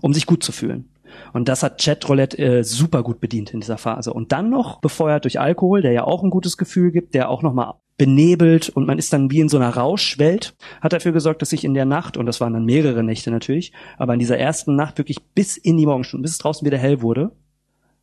[0.02, 0.90] um sich gut zu fühlen.
[1.32, 4.12] Und das hat Chatroulette äh, super gut bedient in dieser Phase.
[4.12, 7.42] Und dann noch befeuert durch Alkohol, der ja auch ein gutes Gefühl gibt, der auch
[7.42, 11.52] nochmal benebelt und man ist dann wie in so einer Rauschwelt, hat dafür gesorgt, dass
[11.52, 14.74] ich in der Nacht, und das waren dann mehrere Nächte natürlich, aber in dieser ersten
[14.74, 17.32] Nacht wirklich bis in die Morgenstunden, bis es draußen wieder hell wurde,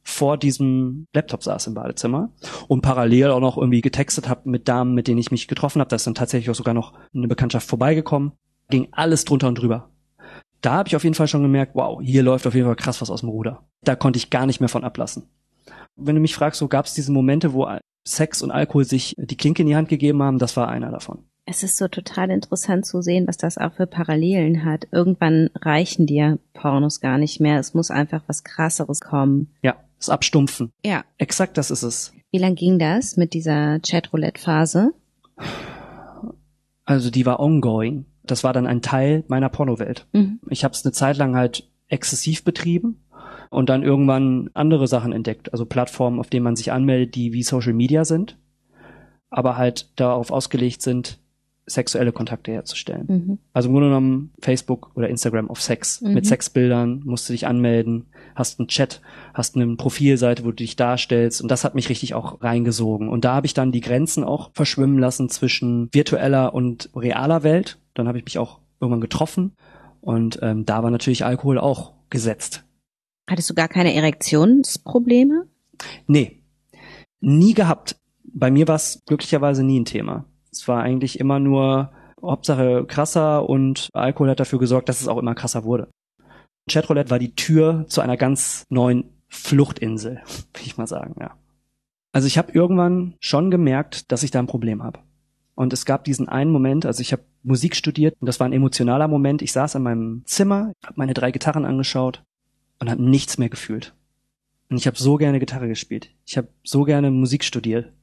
[0.03, 2.31] vor diesem Laptop saß im Badezimmer
[2.67, 5.89] und parallel auch noch irgendwie getextet habe mit Damen, mit denen ich mich getroffen habe.
[5.89, 8.31] Da ist dann tatsächlich auch sogar noch eine Bekanntschaft vorbeigekommen.
[8.69, 9.89] Ging alles drunter und drüber.
[10.61, 13.01] Da habe ich auf jeden Fall schon gemerkt, wow, hier läuft auf jeden Fall krass
[13.01, 13.63] was aus dem Ruder.
[13.83, 15.23] Da konnte ich gar nicht mehr von ablassen.
[16.03, 17.67] Wenn du mich fragst, so gab es diese Momente, wo
[18.07, 21.25] Sex und Alkohol sich die Klinke in die Hand gegeben haben, das war einer davon.
[21.45, 24.87] Es ist so total interessant zu sehen, was das auch für Parallelen hat.
[24.91, 27.59] Irgendwann reichen dir Pornos gar nicht mehr.
[27.59, 29.49] Es muss einfach was krasseres kommen.
[29.63, 30.71] Ja, das Abstumpfen.
[30.85, 31.03] Ja.
[31.17, 32.13] Exakt das ist es.
[32.31, 34.93] Wie lang ging das mit dieser Chatroulette-Phase?
[36.85, 38.05] Also die war ongoing.
[38.23, 40.07] Das war dann ein Teil meiner Pornowelt.
[40.13, 40.39] Mhm.
[40.49, 43.01] Ich habe es eine Zeit lang halt exzessiv betrieben
[43.51, 47.43] und dann irgendwann andere Sachen entdeckt, also Plattformen, auf denen man sich anmeldet, die wie
[47.43, 48.37] Social Media sind,
[49.29, 51.19] aber halt darauf ausgelegt sind,
[51.65, 53.05] sexuelle Kontakte herzustellen.
[53.07, 53.37] Mhm.
[53.53, 56.01] Also im Grunde genommen Facebook oder Instagram auf Sex.
[56.01, 56.13] Mhm.
[56.13, 59.01] Mit Sexbildern musst du dich anmelden, hast einen Chat,
[59.33, 61.41] hast eine Profilseite, wo du dich darstellst.
[61.41, 63.09] Und das hat mich richtig auch reingesogen.
[63.09, 67.77] Und da habe ich dann die Grenzen auch verschwimmen lassen zwischen virtueller und realer Welt.
[67.93, 69.51] Dann habe ich mich auch irgendwann getroffen.
[69.99, 72.65] Und ähm, da war natürlich Alkohol auch gesetzt.
[73.29, 75.47] Hattest du gar keine Erektionsprobleme?
[76.07, 76.41] Nee,
[77.19, 77.95] nie gehabt.
[78.23, 80.25] Bei mir war es glücklicherweise nie ein Thema.
[80.51, 85.17] Es war eigentlich immer nur Hauptsache krasser und Alkohol hat dafür gesorgt, dass es auch
[85.17, 85.89] immer krasser wurde.
[86.69, 90.21] Chatroulette war die Tür zu einer ganz neuen Fluchtinsel,
[90.53, 91.35] will ich mal sagen, ja.
[92.13, 94.99] Also ich habe irgendwann schon gemerkt, dass ich da ein Problem habe.
[95.55, 98.53] Und es gab diesen einen Moment, also ich habe Musik studiert und das war ein
[98.53, 99.41] emotionaler Moment.
[99.41, 102.23] Ich saß in meinem Zimmer, habe meine drei Gitarren angeschaut
[102.81, 103.93] und habe nichts mehr gefühlt.
[104.69, 106.09] Und ich habe so gerne Gitarre gespielt.
[106.25, 107.93] Ich habe so gerne Musik studiert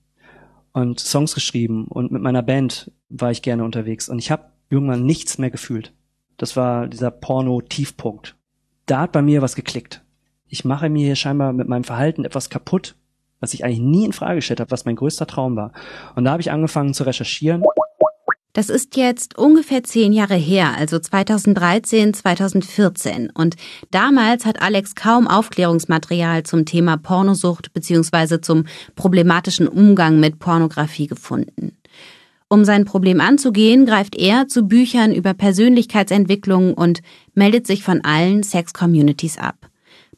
[0.73, 5.05] und Songs geschrieben und mit meiner Band war ich gerne unterwegs und ich habe irgendwann
[5.05, 5.93] nichts mehr gefühlt.
[6.37, 8.37] Das war dieser Porno-Tiefpunkt.
[8.87, 10.05] Da hat bei mir was geklickt.
[10.47, 12.95] Ich mache mir hier scheinbar mit meinem Verhalten etwas kaputt,
[13.41, 15.73] was ich eigentlich nie in Frage gestellt habe, was mein größter Traum war.
[16.15, 17.65] Und da habe ich angefangen zu recherchieren
[18.53, 23.31] das ist jetzt ungefähr zehn Jahre her, also 2013, 2014.
[23.31, 23.57] Und
[23.91, 28.41] damals hat Alex kaum Aufklärungsmaterial zum Thema Pornosucht bzw.
[28.41, 28.65] zum
[28.97, 31.77] problematischen Umgang mit Pornografie gefunden.
[32.51, 37.03] Um sein Problem anzugehen, greift er zu Büchern über Persönlichkeitsentwicklung und
[37.35, 39.69] meldet sich von allen Sex-Communities ab.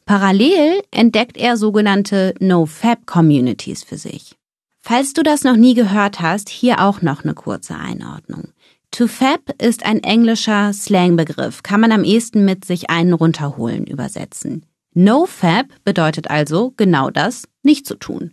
[0.05, 4.37] Parallel entdeckt er sogenannte No-Fab-Communities für sich.
[4.81, 8.49] Falls du das noch nie gehört hast, hier auch noch eine kurze Einordnung.
[8.91, 14.65] To fab ist ein englischer Slangbegriff, kann man am ehesten mit sich einen runterholen übersetzen.
[14.93, 18.31] No fab bedeutet also genau das, nicht zu tun.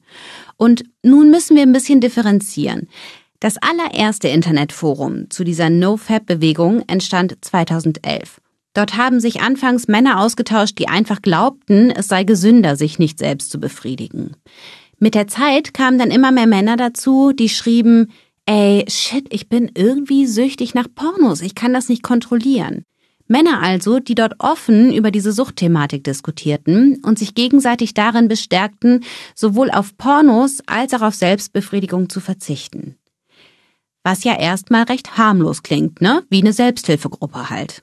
[0.56, 2.88] Und nun müssen wir ein bisschen differenzieren.
[3.38, 8.40] Das allererste Internetforum zu dieser No-Fab-Bewegung entstand 2011.
[8.74, 13.52] Dort haben sich anfangs Männer ausgetauscht, die einfach glaubten, es sei gesünder, sich nicht selbst
[13.52, 14.34] zu befriedigen.
[14.98, 18.10] Mit der Zeit kamen dann immer mehr Männer dazu, die schrieben,
[18.46, 22.84] ey, shit, ich bin irgendwie süchtig nach Pornos, ich kann das nicht kontrollieren.
[23.28, 29.70] Männer also, die dort offen über diese Suchtthematik diskutierten und sich gegenseitig darin bestärkten, sowohl
[29.70, 32.96] auf Pornos als auch auf Selbstbefriedigung zu verzichten.
[34.02, 36.24] Was ja erstmal recht harmlos klingt, ne?
[36.30, 37.82] Wie eine Selbsthilfegruppe halt.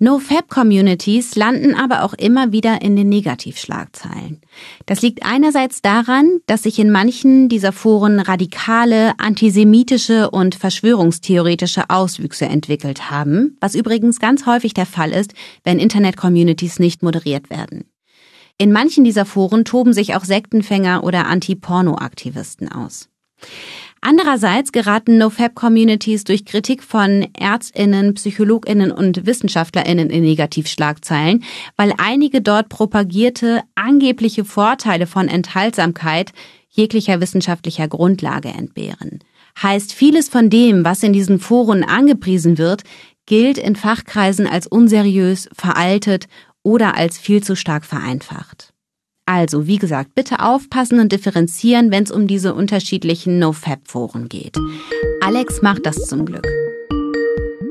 [0.00, 4.40] No-Fab-Communities landen aber auch immer wieder in den Negativschlagzeilen.
[4.86, 12.46] Das liegt einerseits daran, dass sich in manchen dieser Foren radikale, antisemitische und verschwörungstheoretische Auswüchse
[12.46, 15.34] entwickelt haben, was übrigens ganz häufig der Fall ist,
[15.64, 17.84] wenn Internet-Communities nicht moderiert werden.
[18.58, 23.08] In manchen dieser Foren toben sich auch Sektenfänger oder Anti-Porno-Aktivisten aus.
[24.00, 31.44] Andererseits geraten NoFap-Communities durch Kritik von Ärztinnen, Psychologinnen und Wissenschaftlerinnen in Negativschlagzeilen,
[31.76, 36.32] weil einige dort propagierte angebliche Vorteile von Enthaltsamkeit
[36.68, 39.18] jeglicher wissenschaftlicher Grundlage entbehren.
[39.60, 42.84] Heißt, vieles von dem, was in diesen Foren angepriesen wird,
[43.26, 46.28] gilt in Fachkreisen als unseriös, veraltet
[46.62, 48.67] oder als viel zu stark vereinfacht.
[49.30, 54.56] Also, wie gesagt, bitte aufpassen und differenzieren, wenn es um diese unterschiedlichen NoFap-Foren geht.
[55.20, 56.46] Alex macht das zum Glück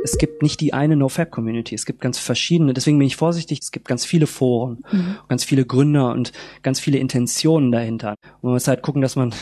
[0.04, 1.76] es gibt nicht die eine NoFap-Community.
[1.76, 2.74] Es gibt ganz verschiedene.
[2.74, 3.60] Deswegen bin ich vorsichtig.
[3.62, 5.18] Es gibt ganz viele Foren, mhm.
[5.28, 6.32] ganz viele Gründer und
[6.64, 8.16] ganz viele Intentionen dahinter.
[8.22, 9.34] Und man muss halt gucken, dass man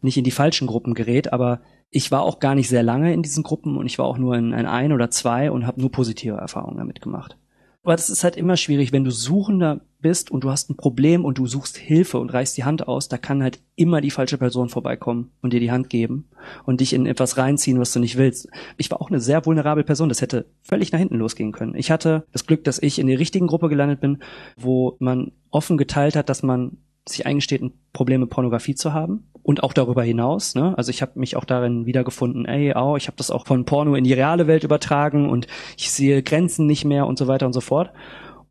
[0.00, 1.32] nicht in die falschen Gruppen gerät.
[1.32, 4.18] Aber ich war auch gar nicht sehr lange in diesen Gruppen und ich war auch
[4.18, 7.36] nur in, in ein oder zwei und habe nur positive Erfahrungen damit gemacht.
[7.82, 11.24] Aber das ist halt immer schwierig, wenn du Suchender bist und du hast ein Problem
[11.24, 14.38] und du suchst Hilfe und reichst die Hand aus, da kann halt immer die falsche
[14.38, 16.28] Person vorbeikommen und dir die Hand geben
[16.64, 18.48] und dich in etwas reinziehen, was du nicht willst.
[18.76, 21.74] Ich war auch eine sehr vulnerable Person, das hätte völlig nach hinten losgehen können.
[21.74, 24.18] Ich hatte das Glück, dass ich in der richtigen Gruppe gelandet bin,
[24.56, 29.28] wo man offen geteilt hat, dass man sich eingesteht, ein Problem mit Pornografie zu haben
[29.42, 30.54] und auch darüber hinaus.
[30.54, 30.76] Ne?
[30.76, 33.94] Also ich habe mich auch darin wiedergefunden, ey, oh, ich habe das auch von Porno
[33.94, 37.54] in die reale Welt übertragen und ich sehe Grenzen nicht mehr und so weiter und
[37.54, 37.90] so fort.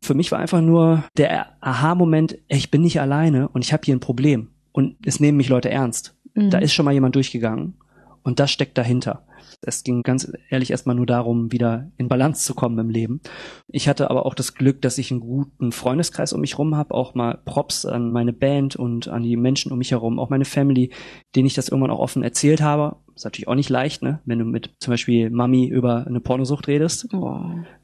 [0.00, 3.96] Für mich war einfach nur der Aha-Moment, ich bin nicht alleine und ich habe hier
[3.96, 6.14] ein Problem und es nehmen mich Leute ernst.
[6.34, 6.50] Mhm.
[6.50, 7.74] Da ist schon mal jemand durchgegangen
[8.22, 9.24] und das steckt dahinter.
[9.62, 13.20] Es ging ganz ehrlich erstmal nur darum, wieder in Balance zu kommen im Leben.
[13.66, 16.94] Ich hatte aber auch das Glück, dass ich einen guten Freundeskreis um mich herum habe,
[16.94, 20.44] auch mal Props an meine Band und an die Menschen um mich herum, auch meine
[20.44, 20.92] Family,
[21.34, 22.96] denen ich das irgendwann auch offen erzählt habe.
[23.18, 26.68] Ist natürlich auch nicht leicht, ne, wenn du mit zum Beispiel Mami über eine Pornosucht
[26.68, 27.12] redest.
[27.12, 27.40] Oh.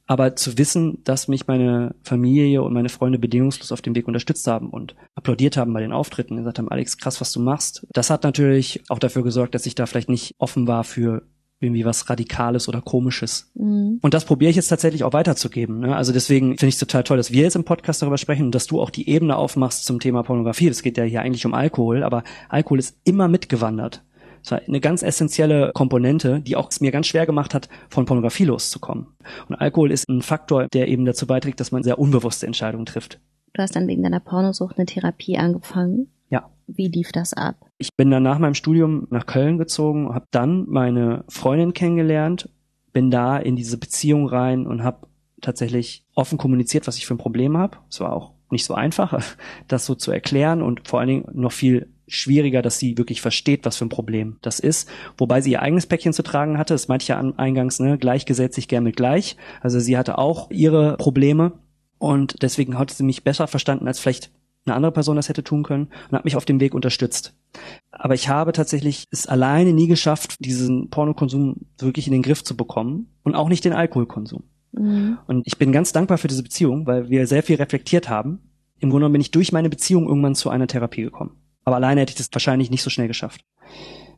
[0.07, 4.47] Aber zu wissen, dass mich meine Familie und meine Freunde bedingungslos auf dem Weg unterstützt
[4.47, 7.85] haben und applaudiert haben bei den Auftritten, gesagt haben, Alex, krass, was du machst.
[7.92, 11.23] Das hat natürlich auch dafür gesorgt, dass ich da vielleicht nicht offen war für
[11.59, 13.51] irgendwie was Radikales oder Komisches.
[13.55, 13.99] Mhm.
[14.03, 15.81] Und das probiere ich jetzt tatsächlich auch weiterzugeben.
[15.81, 15.97] Ne?
[15.97, 18.55] Also deswegen finde ich es total toll, dass wir jetzt im Podcast darüber sprechen und
[18.55, 20.68] dass du auch die Ebene aufmachst zum Thema Pornografie.
[20.68, 24.05] Es geht ja hier eigentlich um Alkohol, aber Alkohol ist immer mitgewandert.
[24.44, 28.04] Das war eine ganz essentielle Komponente, die auch es mir ganz schwer gemacht hat, von
[28.04, 29.07] Pornografie loszukommen.
[29.48, 33.20] Und Alkohol ist ein Faktor, der eben dazu beiträgt, dass man sehr unbewusste Entscheidungen trifft.
[33.54, 36.09] Du hast dann wegen deiner Pornosucht eine Therapie angefangen.
[36.28, 36.50] Ja.
[36.66, 37.57] Wie lief das ab?
[37.78, 42.50] Ich bin dann nach meinem Studium nach Köln gezogen, habe dann meine Freundin kennengelernt,
[42.92, 45.07] bin da in diese Beziehung rein und habe
[45.40, 47.78] tatsächlich offen kommuniziert, was ich für ein Problem habe.
[47.88, 49.22] Es war auch nicht so einfach,
[49.68, 53.64] das so zu erklären und vor allen Dingen noch viel schwieriger, dass sie wirklich versteht,
[53.64, 54.88] was für ein Problem das ist.
[55.17, 58.55] Wobei sie ihr eigenes Päckchen zu tragen hatte, das meinte ich ja eingangs, ne, gleichgesetzt
[58.55, 59.37] sich gern mit gleich.
[59.61, 61.53] Also sie hatte auch ihre Probleme
[61.99, 64.31] und deswegen hat sie mich besser verstanden als vielleicht
[64.67, 67.35] eine andere Person das hätte tun können und hat mich auf dem Weg unterstützt.
[67.90, 72.57] Aber ich habe tatsächlich es alleine nie geschafft, diesen Pornokonsum wirklich in den Griff zu
[72.57, 74.45] bekommen und auch nicht den Alkoholkonsum.
[74.73, 75.19] Mhm.
[75.27, 78.40] Und ich bin ganz dankbar für diese Beziehung, weil wir sehr viel reflektiert haben.
[78.79, 81.37] Im Grunde genommen bin ich durch meine Beziehung irgendwann zu einer Therapie gekommen.
[81.64, 83.44] Aber alleine hätte ich das wahrscheinlich nicht so schnell geschafft.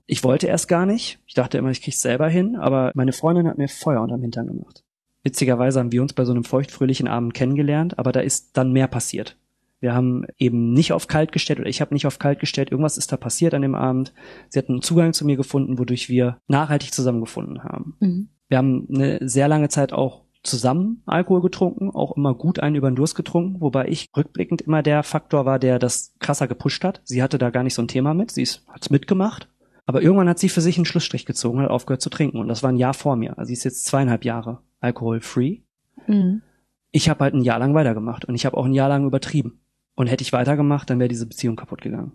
[0.06, 1.18] Ich wollte erst gar nicht.
[1.26, 4.46] Ich dachte immer, ich krieg's selber hin, aber meine Freundin hat mir Feuer unterm Hintern
[4.46, 4.84] gemacht.
[5.24, 8.86] Witzigerweise haben wir uns bei so einem feuchtfröhlichen Abend kennengelernt, aber da ist dann mehr
[8.86, 9.36] passiert.
[9.80, 12.70] Wir haben eben nicht auf kalt gestellt oder ich habe nicht auf kalt gestellt.
[12.70, 14.12] Irgendwas ist da passiert an dem Abend.
[14.48, 17.96] Sie hatten einen Zugang zu mir gefunden, wodurch wir nachhaltig zusammengefunden haben.
[18.00, 18.28] Mhm.
[18.48, 22.90] Wir haben eine sehr lange Zeit auch zusammen Alkohol getrunken, auch immer gut einen über
[22.90, 27.00] den Durst getrunken, wobei ich rückblickend immer der Faktor war, der das krasser gepusht hat.
[27.04, 29.48] Sie hatte da gar nicht so ein Thema mit, sie hat's mitgemacht.
[29.86, 32.38] Aber irgendwann hat sie für sich einen Schlussstrich gezogen und hat aufgehört zu trinken.
[32.38, 33.38] Und das war ein Jahr vor mir.
[33.38, 35.60] Also sie ist jetzt zweieinhalb Jahre alkoholfree.
[36.08, 36.42] Mhm.
[36.90, 39.60] Ich habe halt ein Jahr lang weitergemacht und ich habe auch ein Jahr lang übertrieben.
[39.94, 42.12] Und hätte ich weitergemacht, dann wäre diese Beziehung kaputt gegangen.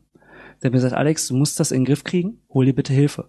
[0.62, 2.94] Der hat mir gesagt, Alex, du musst das in den Griff kriegen, hol dir bitte
[2.94, 3.28] Hilfe.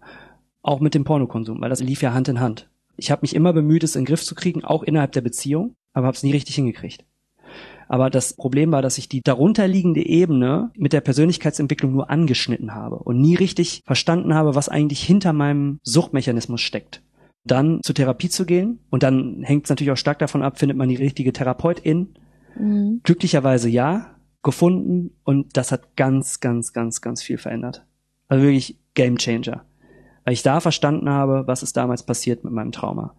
[0.61, 2.69] Auch mit dem Pornokonsum, weil das lief ja Hand in Hand.
[3.03, 5.75] Ich habe mich immer bemüht, es in den Griff zu kriegen, auch innerhalb der Beziehung,
[5.93, 7.05] aber habe es nie richtig hingekriegt.
[7.89, 13.01] Aber das Problem war, dass ich die darunterliegende Ebene mit der Persönlichkeitsentwicklung nur angeschnitten habe
[13.01, 17.03] und nie richtig verstanden habe, was eigentlich hinter meinem Suchtmechanismus steckt.
[17.45, 20.79] Dann zur Therapie zu gehen und dann hängt es natürlich auch stark davon ab, findet
[20.79, 22.15] man die richtige Therapeutin.
[22.57, 23.01] Mhm.
[23.03, 27.85] Glücklicherweise ja, gefunden und das hat ganz, ganz, ganz, ganz viel verändert.
[28.29, 29.65] Also wirklich Game Changer.
[30.25, 33.15] Weil ich da verstanden habe, was ist damals passiert mit meinem Trauma.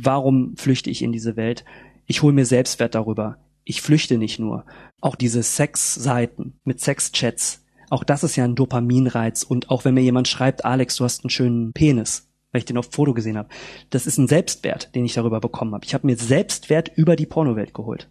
[0.00, 1.64] Warum flüchte ich in diese Welt?
[2.06, 3.36] Ich hole mir Selbstwert darüber.
[3.64, 4.64] Ich flüchte nicht nur.
[5.00, 7.64] Auch diese Sex-Seiten mit Sex-Chats.
[7.90, 9.42] Auch das ist ja ein Dopaminreiz.
[9.42, 12.78] Und auch wenn mir jemand schreibt, Alex, du hast einen schönen Penis, weil ich den
[12.78, 13.48] auf Foto gesehen habe.
[13.90, 15.84] Das ist ein Selbstwert, den ich darüber bekommen habe.
[15.84, 18.08] Ich habe mir Selbstwert über die Pornowelt geholt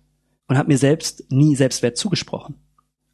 [0.48, 2.56] und habe mir selbst nie Selbstwert zugesprochen.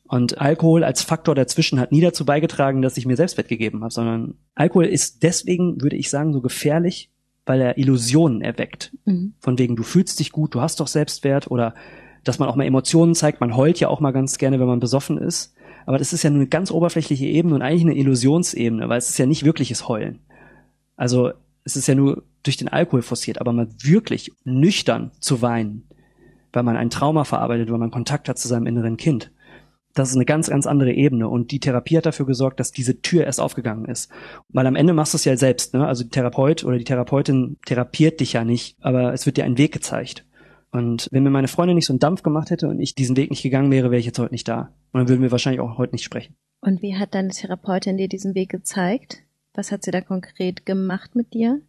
[0.08, 3.93] Und Alkohol als Faktor dazwischen hat nie dazu beigetragen, dass ich mir Selbstwert gegeben habe,
[3.93, 7.10] sondern Alkohol ist deswegen, würde ich sagen, so gefährlich,
[7.45, 8.91] weil er Illusionen erweckt.
[9.06, 9.34] Mhm.
[9.39, 11.74] Von wegen, du fühlst dich gut, du hast doch Selbstwert oder
[12.24, 13.39] dass man auch mal Emotionen zeigt.
[13.39, 15.53] Man heult ja auch mal ganz gerne, wenn man besoffen ist.
[15.86, 19.10] Aber das ist ja nur eine ganz oberflächliche Ebene und eigentlich eine Illusionsebene, weil es
[19.10, 20.20] ist ja nicht wirkliches Heulen.
[20.95, 21.32] Also
[21.64, 25.84] es ist ja nur durch den Alkohol forciert, aber mal wirklich nüchtern zu weinen,
[26.53, 29.32] weil man ein Trauma verarbeitet, weil man Kontakt hat zu seinem inneren Kind.
[29.96, 31.28] Das ist eine ganz, ganz andere Ebene.
[31.28, 34.12] Und die Therapie hat dafür gesorgt, dass diese Tür erst aufgegangen ist.
[34.50, 35.88] Weil am Ende machst du es ja selbst, ne?
[35.88, 39.58] Also der Therapeut oder die Therapeutin therapiert dich ja nicht, aber es wird dir ein
[39.58, 40.26] Weg gezeigt.
[40.72, 43.30] Und wenn mir meine Freundin nicht so einen Dampf gemacht hätte und ich diesen Weg
[43.30, 44.74] nicht gegangen wäre, wäre ich jetzt heute nicht da.
[44.91, 46.36] Und dann würden wir wahrscheinlich auch heute nicht sprechen.
[46.60, 49.24] Und wie hat deine Therapeutin dir diesen Weg gezeigt?
[49.54, 51.62] Was hat sie da konkret gemacht mit dir?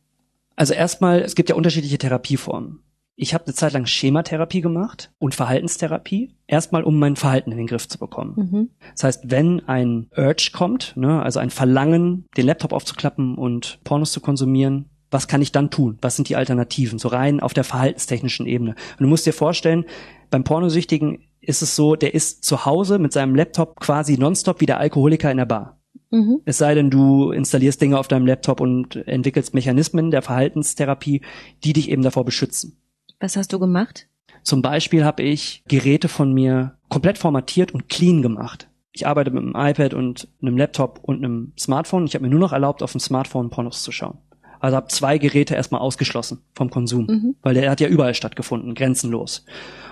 [0.56, 2.80] Also erstmal, es gibt ja unterschiedliche Therapieformen.
[3.18, 6.34] Ich habe eine Zeit lang Schematherapie gemacht und Verhaltenstherapie.
[6.46, 8.34] Erstmal, um mein Verhalten in den Griff zu bekommen.
[8.36, 8.70] Mhm.
[8.92, 14.12] Das heißt, wenn ein Urge kommt, ne, also ein Verlangen, den Laptop aufzuklappen und Pornos
[14.12, 15.98] zu konsumieren, was kann ich dann tun?
[16.02, 16.98] Was sind die Alternativen?
[16.98, 18.72] So rein auf der verhaltenstechnischen Ebene.
[18.72, 19.86] Und du musst dir vorstellen,
[20.30, 24.66] beim Pornosüchtigen ist es so, der ist zu Hause mit seinem Laptop quasi nonstop wie
[24.66, 25.80] der Alkoholiker in der Bar.
[26.10, 26.40] Mhm.
[26.44, 31.22] Es sei denn, du installierst Dinge auf deinem Laptop und entwickelst Mechanismen der Verhaltenstherapie,
[31.64, 32.76] die dich eben davor beschützen.
[33.20, 34.08] Was hast du gemacht?
[34.42, 38.68] Zum Beispiel habe ich Geräte von mir komplett formatiert und clean gemacht.
[38.92, 42.06] Ich arbeite mit einem iPad und einem Laptop und einem Smartphone.
[42.06, 44.18] Ich habe mir nur noch erlaubt, auf dem Smartphone Pornos zu schauen.
[44.60, 47.36] Also habe zwei Geräte erstmal ausgeschlossen vom Konsum, mhm.
[47.42, 49.44] weil der hat ja überall stattgefunden, grenzenlos.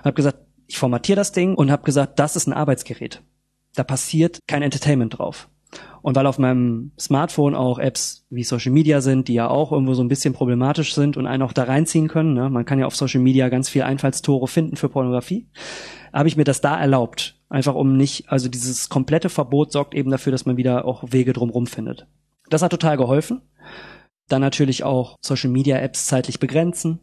[0.02, 3.22] Habe gesagt, ich formatiere das Ding und habe gesagt, das ist ein Arbeitsgerät.
[3.74, 5.48] Da passiert kein Entertainment drauf.
[6.02, 9.94] Und weil auf meinem Smartphone auch Apps wie Social Media sind, die ja auch irgendwo
[9.94, 12.50] so ein bisschen problematisch sind und einen auch da reinziehen können, ne?
[12.50, 15.48] man kann ja auf Social Media ganz viel Einfallstore finden für Pornografie,
[16.12, 17.40] habe ich mir das da erlaubt.
[17.48, 21.32] Einfach um nicht, also dieses komplette Verbot sorgt eben dafür, dass man wieder auch Wege
[21.32, 22.06] drumherum findet.
[22.50, 23.40] Das hat total geholfen.
[24.28, 27.00] Dann natürlich auch Social Media Apps zeitlich begrenzen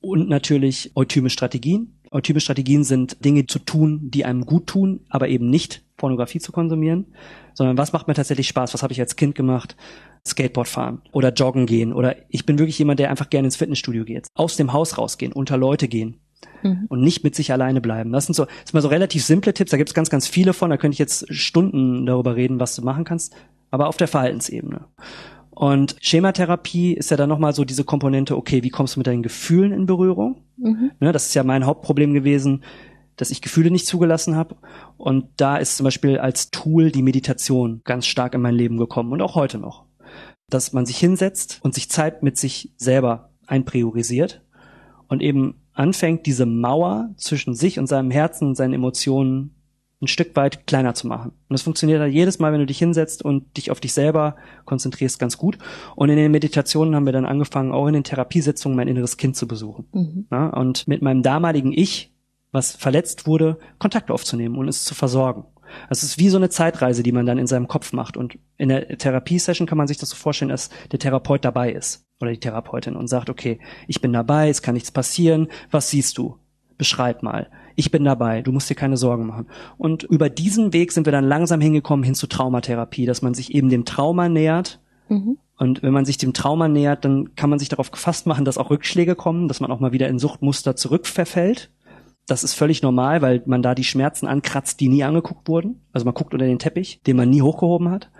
[0.00, 1.97] und natürlich eutyme Strategien.
[2.10, 6.52] Eutyme Strategien sind Dinge zu tun, die einem gut tun, aber eben nicht Pornografie zu
[6.52, 7.06] konsumieren
[7.58, 8.72] sondern was macht mir tatsächlich Spaß?
[8.72, 9.76] Was habe ich als Kind gemacht?
[10.26, 14.04] Skateboard fahren oder joggen gehen oder ich bin wirklich jemand, der einfach gerne ins Fitnessstudio
[14.04, 14.28] geht.
[14.34, 16.20] Aus dem Haus rausgehen, unter Leute gehen.
[16.62, 16.86] Mhm.
[16.88, 18.12] Und nicht mit sich alleine bleiben.
[18.12, 19.72] Das sind so, das sind mal so relativ simple Tipps.
[19.72, 20.70] Da gibt es ganz, ganz viele von.
[20.70, 23.34] Da könnte ich jetzt Stunden darüber reden, was du machen kannst.
[23.70, 24.84] Aber auf der Verhaltensebene.
[25.58, 29.24] Und Schematherapie ist ja dann nochmal so diese Komponente, okay, wie kommst du mit deinen
[29.24, 30.44] Gefühlen in Berührung?
[30.56, 30.92] Mhm.
[31.00, 32.62] Ne, das ist ja mein Hauptproblem gewesen
[33.18, 34.56] dass ich Gefühle nicht zugelassen habe.
[34.96, 39.12] Und da ist zum Beispiel als Tool die Meditation ganz stark in mein Leben gekommen
[39.12, 39.84] und auch heute noch.
[40.48, 44.42] Dass man sich hinsetzt und sich Zeit mit sich selber einpriorisiert
[45.08, 49.56] und eben anfängt, diese Mauer zwischen sich und seinem Herzen und seinen Emotionen
[50.00, 51.32] ein Stück weit kleiner zu machen.
[51.48, 54.36] Und das funktioniert dann jedes Mal, wenn du dich hinsetzt und dich auf dich selber
[54.64, 55.58] konzentrierst, ganz gut.
[55.96, 59.36] Und in den Meditationen haben wir dann angefangen, auch in den Therapiesitzungen mein inneres Kind
[59.36, 59.86] zu besuchen.
[59.92, 60.26] Mhm.
[60.30, 62.12] Ja, und mit meinem damaligen Ich
[62.52, 65.44] was verletzt wurde, Kontakt aufzunehmen und es zu versorgen.
[65.90, 68.16] Es ist wie so eine Zeitreise, die man dann in seinem Kopf macht.
[68.16, 72.06] Und in der Therapiesession kann man sich das so vorstellen, dass der Therapeut dabei ist
[72.20, 75.48] oder die Therapeutin und sagt, okay, ich bin dabei, es kann nichts passieren.
[75.70, 76.38] Was siehst du?
[76.78, 77.48] Beschreib mal.
[77.76, 79.46] Ich bin dabei, du musst dir keine Sorgen machen.
[79.76, 83.54] Und über diesen Weg sind wir dann langsam hingekommen hin zu Traumatherapie, dass man sich
[83.54, 84.80] eben dem Trauma nähert.
[85.08, 85.38] Mhm.
[85.56, 88.58] Und wenn man sich dem Trauma nähert, dann kann man sich darauf gefasst machen, dass
[88.58, 91.70] auch Rückschläge kommen, dass man auch mal wieder in Suchtmuster zurückverfällt
[92.28, 95.80] das ist völlig normal, weil man da die Schmerzen ankratzt, die nie angeguckt wurden.
[95.92, 98.10] Also man guckt unter den Teppich, den man nie hochgehoben hat.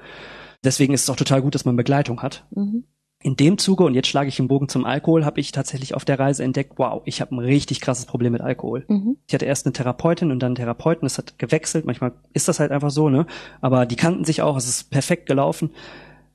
[0.64, 2.46] Deswegen ist es auch total gut, dass man Begleitung hat.
[2.50, 2.84] Mhm.
[3.20, 6.04] In dem Zuge, und jetzt schlage ich den Bogen zum Alkohol, habe ich tatsächlich auf
[6.04, 8.84] der Reise entdeckt, wow, ich habe ein richtig krasses Problem mit Alkohol.
[8.88, 9.16] Mhm.
[9.26, 12.60] Ich hatte erst eine Therapeutin und dann einen Therapeuten, das hat gewechselt, manchmal ist das
[12.60, 13.26] halt einfach so, ne?
[13.60, 15.70] Aber die kannten sich auch, es ist perfekt gelaufen.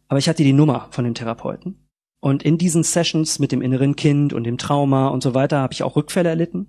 [0.09, 1.87] Aber ich hatte die Nummer von dem Therapeuten.
[2.19, 5.73] Und in diesen Sessions mit dem inneren Kind und dem Trauma und so weiter habe
[5.73, 6.67] ich auch Rückfälle erlitten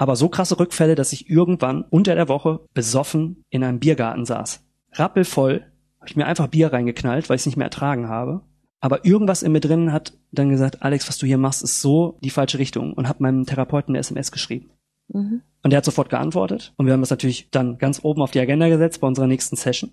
[0.00, 4.64] aber so krasse Rückfälle, dass ich irgendwann unter der Woche besoffen in einem Biergarten saß.
[4.92, 5.66] Rappelvoll,
[5.98, 8.40] habe ich mir einfach Bier reingeknallt, weil ich es nicht mehr ertragen habe.
[8.80, 12.18] Aber irgendwas in mir drin hat dann gesagt, Alex, was du hier machst, ist so
[12.22, 14.70] die falsche Richtung und habe meinem Therapeuten eine SMS geschrieben.
[15.08, 15.42] Mhm.
[15.62, 18.40] Und der hat sofort geantwortet und wir haben das natürlich dann ganz oben auf die
[18.40, 19.92] Agenda gesetzt bei unserer nächsten Session.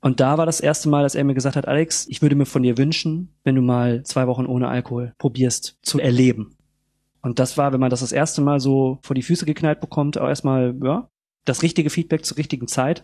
[0.00, 2.46] Und da war das erste Mal, dass er mir gesagt hat, Alex, ich würde mir
[2.46, 6.54] von dir wünschen, wenn du mal zwei Wochen ohne Alkohol probierst zu erleben.
[7.20, 10.16] Und das war, wenn man das das erste Mal so vor die Füße geknallt bekommt,
[10.18, 11.08] auch erstmal, ja,
[11.44, 13.02] das richtige Feedback zur richtigen Zeit.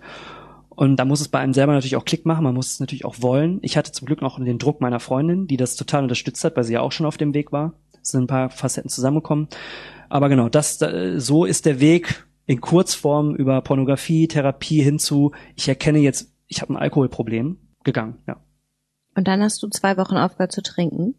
[0.77, 3.05] Und da muss es bei einem selber natürlich auch Klick machen, man muss es natürlich
[3.05, 3.59] auch wollen.
[3.63, 6.65] Ich hatte zum Glück noch den Druck meiner Freundin, die das total unterstützt hat, weil
[6.65, 7.75] sie ja auch schon auf dem Weg war.
[8.03, 9.49] Es sind ein paar Facetten zusammengekommen.
[10.09, 10.79] Aber genau, das,
[11.17, 16.75] so ist der Weg in Kurzform über Pornografie, Therapie hinzu, ich erkenne jetzt, ich habe
[16.75, 18.37] ein Alkoholproblem gegangen, ja.
[19.17, 21.15] Und dann hast du zwei Wochen aufgehört zu trinken?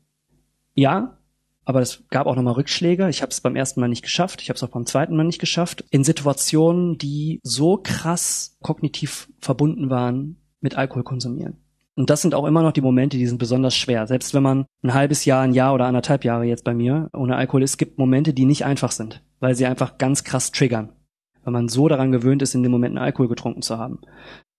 [0.74, 1.18] Ja,
[1.66, 3.10] aber es gab auch nochmal Rückschläge.
[3.10, 5.24] Ich habe es beim ersten Mal nicht geschafft, ich habe es auch beim zweiten Mal
[5.24, 5.84] nicht geschafft.
[5.90, 11.58] In Situationen, die so krass kognitiv verbunden waren mit Alkohol konsumieren.
[11.98, 14.06] Und das sind auch immer noch die Momente, die sind besonders schwer.
[14.06, 17.38] Selbst wenn man ein halbes Jahr, ein Jahr oder anderthalb Jahre jetzt bei mir ohne
[17.38, 20.90] Alkohol ist, gibt Momente, die nicht einfach sind, weil sie einfach ganz krass triggern.
[21.44, 24.02] Weil man so daran gewöhnt ist, in den Momenten Alkohol getrunken zu haben.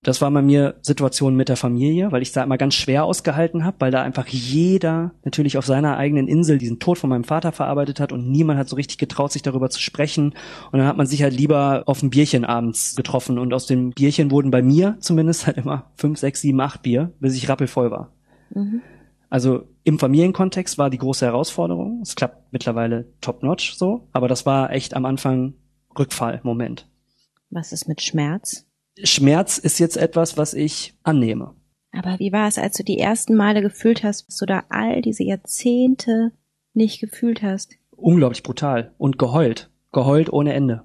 [0.06, 3.64] Das war bei mir Situation mit der Familie, weil ich da immer ganz schwer ausgehalten
[3.64, 7.50] habe, weil da einfach jeder natürlich auf seiner eigenen Insel diesen Tod von meinem Vater
[7.50, 10.26] verarbeitet hat und niemand hat so richtig getraut, sich darüber zu sprechen.
[10.70, 13.90] Und dann hat man sich halt lieber auf ein Bierchen abends getroffen und aus dem
[13.90, 17.90] Bierchen wurden bei mir zumindest halt immer fünf, sechs, sieben, acht Bier, bis ich rappelvoll
[17.90, 18.12] war.
[18.50, 18.82] Mhm.
[19.28, 21.98] Also im Familienkontext war die große Herausforderung.
[22.00, 25.54] Es klappt mittlerweile top-notch so, aber das war echt am Anfang
[25.98, 26.88] Rückfall-Moment.
[27.50, 28.66] Was ist mit Schmerz?
[29.02, 31.54] Schmerz ist jetzt etwas, was ich annehme.
[31.92, 35.02] Aber wie war es, als du die ersten Male gefühlt hast, was du da all
[35.02, 36.32] diese Jahrzehnte
[36.74, 37.74] nicht gefühlt hast?
[37.90, 39.70] Unglaublich brutal und geheult.
[39.92, 40.82] Geheult ohne Ende.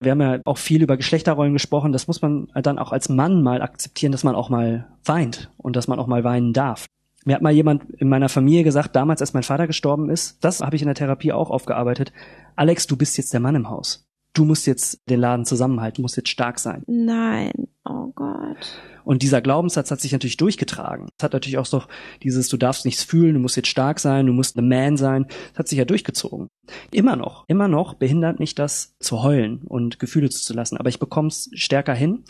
[0.00, 1.92] Wir haben ja auch viel über Geschlechterrollen gesprochen.
[1.92, 5.76] Das muss man dann auch als Mann mal akzeptieren, dass man auch mal weint und
[5.76, 6.86] dass man auch mal weinen darf.
[7.24, 10.60] Mir hat mal jemand in meiner Familie gesagt, damals als mein Vater gestorben ist, das
[10.60, 12.12] habe ich in der Therapie auch aufgearbeitet.
[12.54, 14.05] Alex, du bist jetzt der Mann im Haus
[14.36, 16.82] du musst jetzt den Laden zusammenhalten, musst jetzt stark sein.
[16.86, 17.52] Nein,
[17.84, 18.80] oh Gott.
[19.04, 21.08] Und dieser Glaubenssatz hat sich natürlich durchgetragen.
[21.16, 21.84] Es hat natürlich auch so
[22.24, 25.26] dieses, du darfst nichts fühlen, du musst jetzt stark sein, du musst ein Man sein.
[25.50, 26.48] Das hat sich ja durchgezogen.
[26.90, 30.76] Immer noch, immer noch behindert nicht das zu heulen und Gefühle zuzulassen.
[30.76, 32.24] Aber ich bekomme es stärker hin.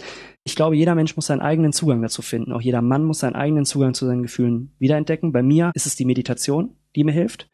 [0.45, 2.53] Ich glaube, jeder Mensch muss seinen eigenen Zugang dazu finden.
[2.53, 5.33] Auch jeder Mann muss seinen eigenen Zugang zu seinen Gefühlen wiederentdecken.
[5.33, 7.49] Bei mir ist es die Meditation, die mir hilft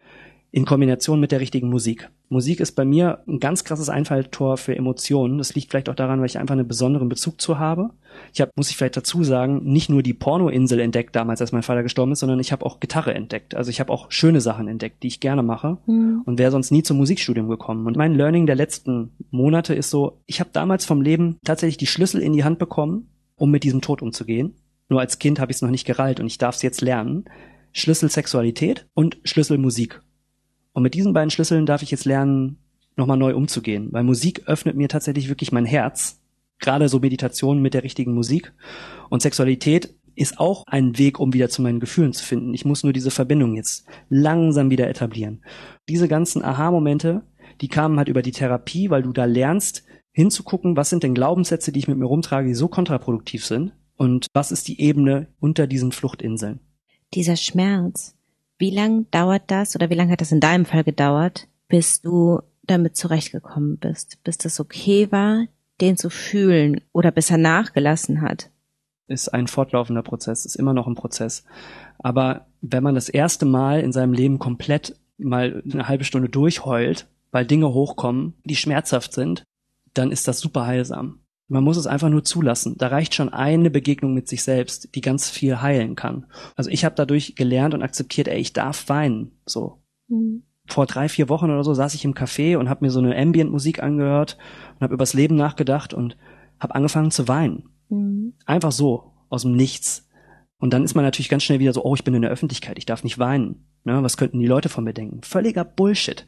[0.50, 2.10] in Kombination mit der richtigen Musik.
[2.32, 5.36] Musik ist bei mir ein ganz krasses Einfalltor für Emotionen.
[5.36, 7.90] Das liegt vielleicht auch daran, weil ich einfach einen besonderen Bezug zu habe.
[8.32, 11.62] Ich habe, muss ich vielleicht dazu sagen, nicht nur die Pornoinsel entdeckt damals, als mein
[11.62, 13.54] Vater gestorben ist, sondern ich habe auch Gitarre entdeckt.
[13.54, 16.22] Also ich habe auch schöne Sachen entdeckt, die ich gerne mache mhm.
[16.24, 17.86] und wäre sonst nie zum Musikstudium gekommen.
[17.86, 21.86] Und mein Learning der letzten Monate ist so, ich habe damals vom Leben tatsächlich die
[21.86, 24.54] Schlüssel in die Hand bekommen, um mit diesem Tod umzugehen.
[24.88, 27.26] Nur als Kind habe ich es noch nicht gereilt und ich darf es jetzt lernen.
[27.72, 30.00] Schlüssel Sexualität und Schlüssel Musik.
[30.72, 32.58] Und mit diesen beiden Schlüsseln darf ich jetzt lernen,
[32.96, 33.88] nochmal neu umzugehen.
[33.92, 36.20] Weil Musik öffnet mir tatsächlich wirklich mein Herz.
[36.58, 38.52] Gerade so Meditation mit der richtigen Musik.
[39.10, 42.54] Und Sexualität ist auch ein Weg, um wieder zu meinen Gefühlen zu finden.
[42.54, 45.42] Ich muss nur diese Verbindung jetzt langsam wieder etablieren.
[45.88, 47.22] Diese ganzen Aha-Momente,
[47.60, 51.72] die kamen halt über die Therapie, weil du da lernst, hinzugucken, was sind denn Glaubenssätze,
[51.72, 55.66] die ich mit mir rumtrage, die so kontraproduktiv sind und was ist die Ebene unter
[55.66, 56.60] diesen Fluchtinseln.
[57.14, 58.14] Dieser Schmerz,
[58.62, 62.42] wie lang dauert das oder wie lange hat das in deinem Fall gedauert, bis du
[62.62, 65.46] damit zurechtgekommen bist, bis das okay war,
[65.80, 68.50] den zu fühlen oder bis er nachgelassen hat?
[69.08, 71.42] Ist ein fortlaufender Prozess, ist immer noch ein Prozess.
[71.98, 77.08] Aber wenn man das erste Mal in seinem Leben komplett mal eine halbe Stunde durchheult,
[77.32, 79.42] weil Dinge hochkommen, die schmerzhaft sind,
[79.92, 81.18] dann ist das super heilsam.
[81.52, 82.76] Man muss es einfach nur zulassen.
[82.78, 86.24] Da reicht schon eine Begegnung mit sich selbst, die ganz viel heilen kann.
[86.56, 89.32] Also ich habe dadurch gelernt und akzeptiert, ey, ich darf weinen.
[89.44, 89.82] So.
[90.08, 90.44] Mhm.
[90.66, 93.14] Vor drei, vier Wochen oder so saß ich im Café und habe mir so eine
[93.14, 94.38] Ambient-Musik angehört
[94.76, 96.16] und habe übers Leben nachgedacht und
[96.58, 97.68] habe angefangen zu weinen.
[97.90, 98.32] Mhm.
[98.46, 100.08] Einfach so, aus dem Nichts.
[100.56, 102.78] Und dann ist man natürlich ganz schnell wieder so, oh, ich bin in der Öffentlichkeit,
[102.78, 103.66] ich darf nicht weinen.
[103.84, 105.20] Ne, was könnten die Leute von mir denken?
[105.22, 106.26] Völliger Bullshit.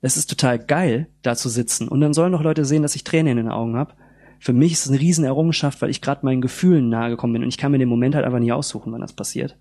[0.00, 1.86] Es ist total geil, da zu sitzen.
[1.86, 3.94] Und dann sollen doch Leute sehen, dass ich Tränen in den Augen habe
[4.38, 7.48] für mich ist es eine Riesenerrungenschaft, weil ich gerade meinen Gefühlen nahe gekommen bin und
[7.48, 9.56] ich kann mir den Moment halt einfach nicht aussuchen, wann das passiert.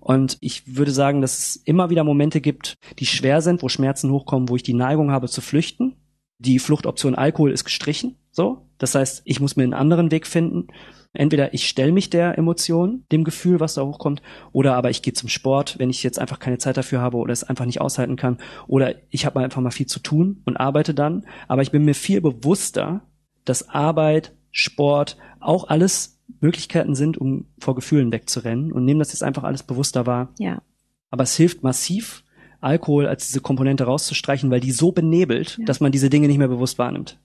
[0.00, 4.10] Und ich würde sagen, dass es immer wieder Momente gibt, die schwer sind, wo Schmerzen
[4.10, 5.96] hochkommen, wo ich die Neigung habe zu flüchten.
[6.38, 8.68] Die Fluchtoption Alkohol ist gestrichen, so.
[8.78, 10.68] Das heißt, ich muss mir einen anderen Weg finden.
[11.12, 15.14] Entweder ich stelle mich der Emotion, dem Gefühl, was da hochkommt, oder aber ich gehe
[15.14, 18.16] zum Sport, wenn ich jetzt einfach keine Zeit dafür habe oder es einfach nicht aushalten
[18.16, 21.26] kann, oder ich habe einfach mal viel zu tun und arbeite dann.
[21.48, 23.02] Aber ich bin mir viel bewusster,
[23.48, 29.22] dass Arbeit, Sport auch alles Möglichkeiten sind, um vor Gefühlen wegzurennen und nehmen das jetzt
[29.22, 30.32] einfach alles bewusster wahr.
[30.38, 30.62] Ja.
[31.10, 32.24] Aber es hilft massiv,
[32.60, 35.64] Alkohol als diese Komponente rauszustreichen, weil die so benebelt, ja.
[35.64, 37.18] dass man diese Dinge nicht mehr bewusst wahrnimmt.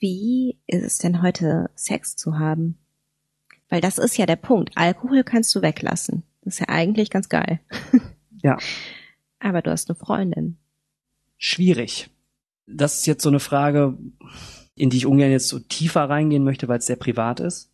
[0.00, 2.78] Wie ist es denn heute, Sex zu haben?
[3.68, 4.70] Weil das ist ja der Punkt.
[4.76, 6.22] Alkohol kannst du weglassen.
[6.42, 7.60] Das ist ja eigentlich ganz geil.
[8.42, 8.56] Ja.
[9.40, 10.58] Aber du hast eine Freundin.
[11.38, 12.08] Schwierig.
[12.68, 13.98] Das ist jetzt so eine Frage,
[14.78, 17.70] in die ich ungern jetzt so tiefer reingehen möchte, weil es sehr privat ist.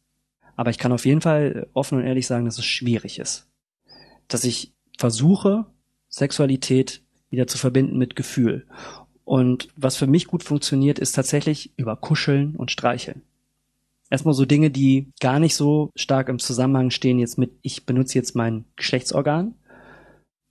[0.57, 3.49] Aber ich kann auf jeden Fall offen und ehrlich sagen, dass es schwierig ist.
[4.29, 5.67] Dass ich versuche,
[6.09, 8.67] Sexualität wieder zu verbinden mit Gefühl.
[9.25, 13.23] Und was für mich gut funktioniert, ist tatsächlich über Kuscheln und Streicheln.
[14.11, 18.19] Erstmal so Dinge, die gar nicht so stark im Zusammenhang stehen jetzt mit, ich benutze
[18.19, 19.55] jetzt mein Geschlechtsorgan,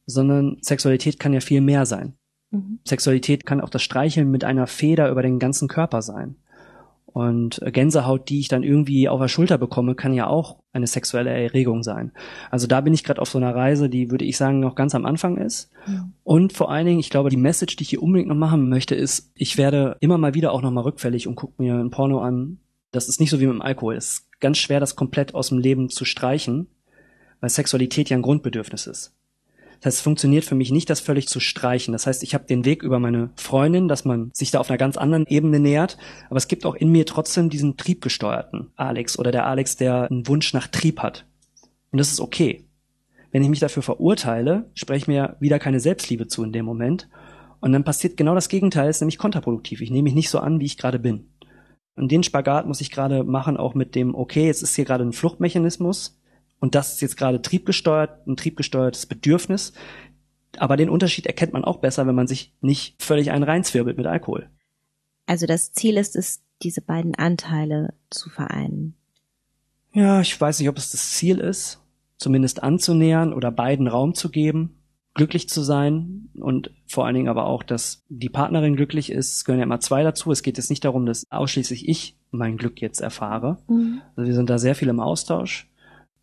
[0.06, 2.14] sondern Sexualität kann ja viel mehr sein.
[2.52, 2.80] Mhm.
[2.86, 6.36] Sexualität kann auch das Streicheln mit einer Feder über den ganzen Körper sein.
[7.14, 11.30] Und Gänsehaut, die ich dann irgendwie auf der Schulter bekomme, kann ja auch eine sexuelle
[11.30, 12.12] Erregung sein.
[12.50, 14.96] Also da bin ich gerade auf so einer Reise, die würde ich sagen noch ganz
[14.96, 15.70] am Anfang ist.
[15.86, 16.10] Ja.
[16.24, 18.96] Und vor allen Dingen, ich glaube, die Message, die ich hier unbedingt noch machen möchte,
[18.96, 22.20] ist, ich werde immer mal wieder auch noch mal rückfällig und gucke mir ein Porno
[22.20, 22.58] an.
[22.92, 23.96] Das ist nicht so wie mit dem Alkohol.
[23.96, 26.66] Es ist ganz schwer, das komplett aus dem Leben zu streichen,
[27.42, 29.16] weil Sexualität ja ein Grundbedürfnis ist.
[29.84, 31.92] Das es funktioniert für mich nicht, das völlig zu streichen.
[31.92, 34.78] Das heißt, ich habe den Weg über meine Freundin, dass man sich da auf einer
[34.78, 35.98] ganz anderen Ebene nähert.
[36.30, 40.26] Aber es gibt auch in mir trotzdem diesen triebgesteuerten Alex oder der Alex, der einen
[40.26, 41.26] Wunsch nach Trieb hat.
[41.92, 42.64] Und das ist okay.
[43.32, 47.10] Wenn ich mich dafür verurteile, spreche ich mir wieder keine Selbstliebe zu in dem Moment.
[47.60, 49.82] Und dann passiert genau das Gegenteil, ist nämlich kontraproduktiv.
[49.82, 51.28] Ich nehme mich nicht so an, wie ich gerade bin.
[51.96, 55.04] Und den Spagat muss ich gerade machen, auch mit dem, okay, jetzt ist hier gerade
[55.04, 56.18] ein Fluchtmechanismus
[56.64, 59.74] und das ist jetzt gerade triebgesteuert, ein triebgesteuertes Bedürfnis.
[60.56, 64.06] Aber den Unterschied erkennt man auch besser, wenn man sich nicht völlig einen reinzwirbelt mit
[64.08, 64.50] Alkohol.
[65.26, 68.96] Also das Ziel ist es, diese beiden Anteile zu vereinen.
[69.92, 71.82] Ja, ich weiß nicht, ob es das Ziel ist,
[72.16, 74.82] zumindest anzunähern oder beiden Raum zu geben,
[75.16, 79.36] glücklich zu sein und vor allen Dingen aber auch, dass die Partnerin glücklich ist.
[79.36, 80.32] Es gehören ja immer zwei dazu.
[80.32, 83.58] Es geht jetzt nicht darum, dass ausschließlich ich mein Glück jetzt erfahre.
[83.68, 84.02] Mhm.
[84.16, 85.70] Also wir sind da sehr viel im Austausch.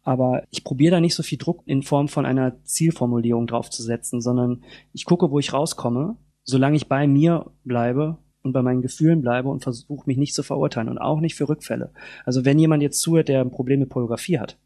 [0.03, 4.63] Aber ich probiere da nicht so viel Druck in Form von einer Zielformulierung draufzusetzen, sondern
[4.93, 9.51] ich gucke, wo ich rauskomme, solange ich bei mir bleibe und bei meinen Gefühlen bleibe
[9.51, 11.93] und versuche mich nicht zu verurteilen und auch nicht für Rückfälle.
[12.25, 14.59] Also wenn jemand jetzt zuhört, der ein Problem mit Pornografie hat,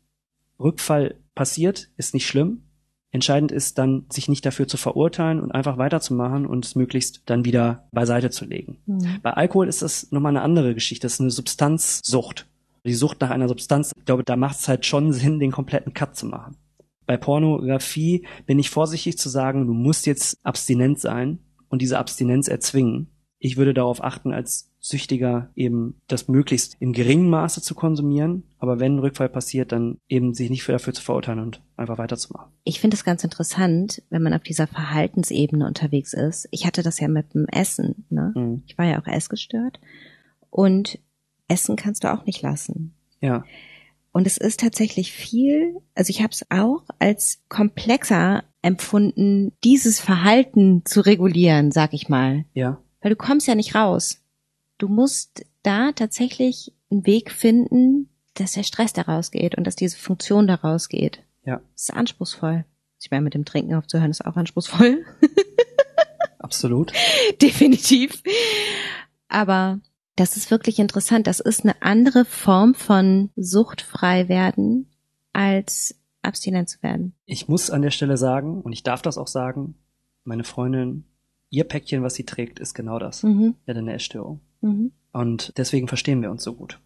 [0.61, 2.63] Rückfall passiert, ist nicht schlimm.
[3.11, 7.45] Entscheidend ist dann, sich nicht dafür zu verurteilen und einfach weiterzumachen und es möglichst dann
[7.45, 8.79] wieder beiseite zu legen.
[8.87, 9.21] Mhm.
[9.23, 11.05] Bei Alkohol ist das nochmal eine andere Geschichte.
[11.05, 12.49] Das ist eine Substanzsucht
[12.85, 15.95] die Sucht nach einer Substanz, ich glaube, da macht es halt schon Sinn, den kompletten
[15.95, 16.57] Cut zu machen.
[17.07, 22.49] Bei Pornografie bin ich vorsichtig zu sagen, du musst jetzt abstinent sein und diese Abstinenz
[22.49, 23.09] erzwingen.
[23.39, 28.81] Ich würde darauf achten, als Süchtiger eben das möglichst in geringem Maße zu konsumieren, aber
[28.81, 32.53] wenn ein Rückfall passiert, dann eben sich nicht für dafür zu verurteilen und einfach weiterzumachen.
[32.65, 36.49] Ich finde es ganz interessant, wenn man auf dieser Verhaltensebene unterwegs ist.
[36.53, 38.07] Ich hatte das ja mit dem Essen.
[38.09, 38.33] Ne?
[38.35, 38.63] Mhm.
[38.67, 39.81] Ich war ja auch essgestört
[40.51, 40.99] und
[41.49, 42.95] Essen kannst du auch nicht lassen.
[43.21, 43.45] Ja.
[44.13, 50.85] Und es ist tatsächlich viel, also ich habe es auch als komplexer empfunden, dieses Verhalten
[50.85, 52.45] zu regulieren, sag ich mal.
[52.55, 52.81] Ja.
[53.01, 54.23] Weil du kommst ja nicht raus.
[54.79, 59.97] Du musst da tatsächlich einen Weg finden, dass der Stress daraus geht und dass diese
[59.97, 61.23] Funktion daraus geht.
[61.45, 61.61] Ja.
[61.73, 62.65] Das ist anspruchsvoll.
[63.01, 65.05] Ich meine, mit dem Trinken aufzuhören ist auch anspruchsvoll.
[66.39, 66.93] Absolut.
[67.43, 68.23] Definitiv.
[69.29, 69.81] Aber
[70.17, 71.27] das ist wirklich interessant.
[71.27, 74.89] Das ist eine andere Form von suchtfrei werden
[75.33, 77.15] als abstinent zu werden.
[77.27, 79.75] Ich muss an der Stelle sagen, und ich darf das auch sagen,
[80.25, 81.05] meine Freundin,
[81.51, 83.23] ihr Päckchen, was sie trägt, ist genau das.
[83.23, 83.57] Mhm.
[83.67, 84.41] Ja, eine Essstörung.
[84.61, 84.93] Mhm.
[85.13, 86.81] Und deswegen verstehen wir uns so gut.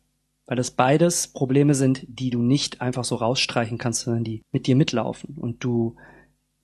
[0.46, 4.66] Weil das beides Probleme sind, die du nicht einfach so rausstreichen kannst, sondern die mit
[4.66, 5.96] dir mitlaufen und du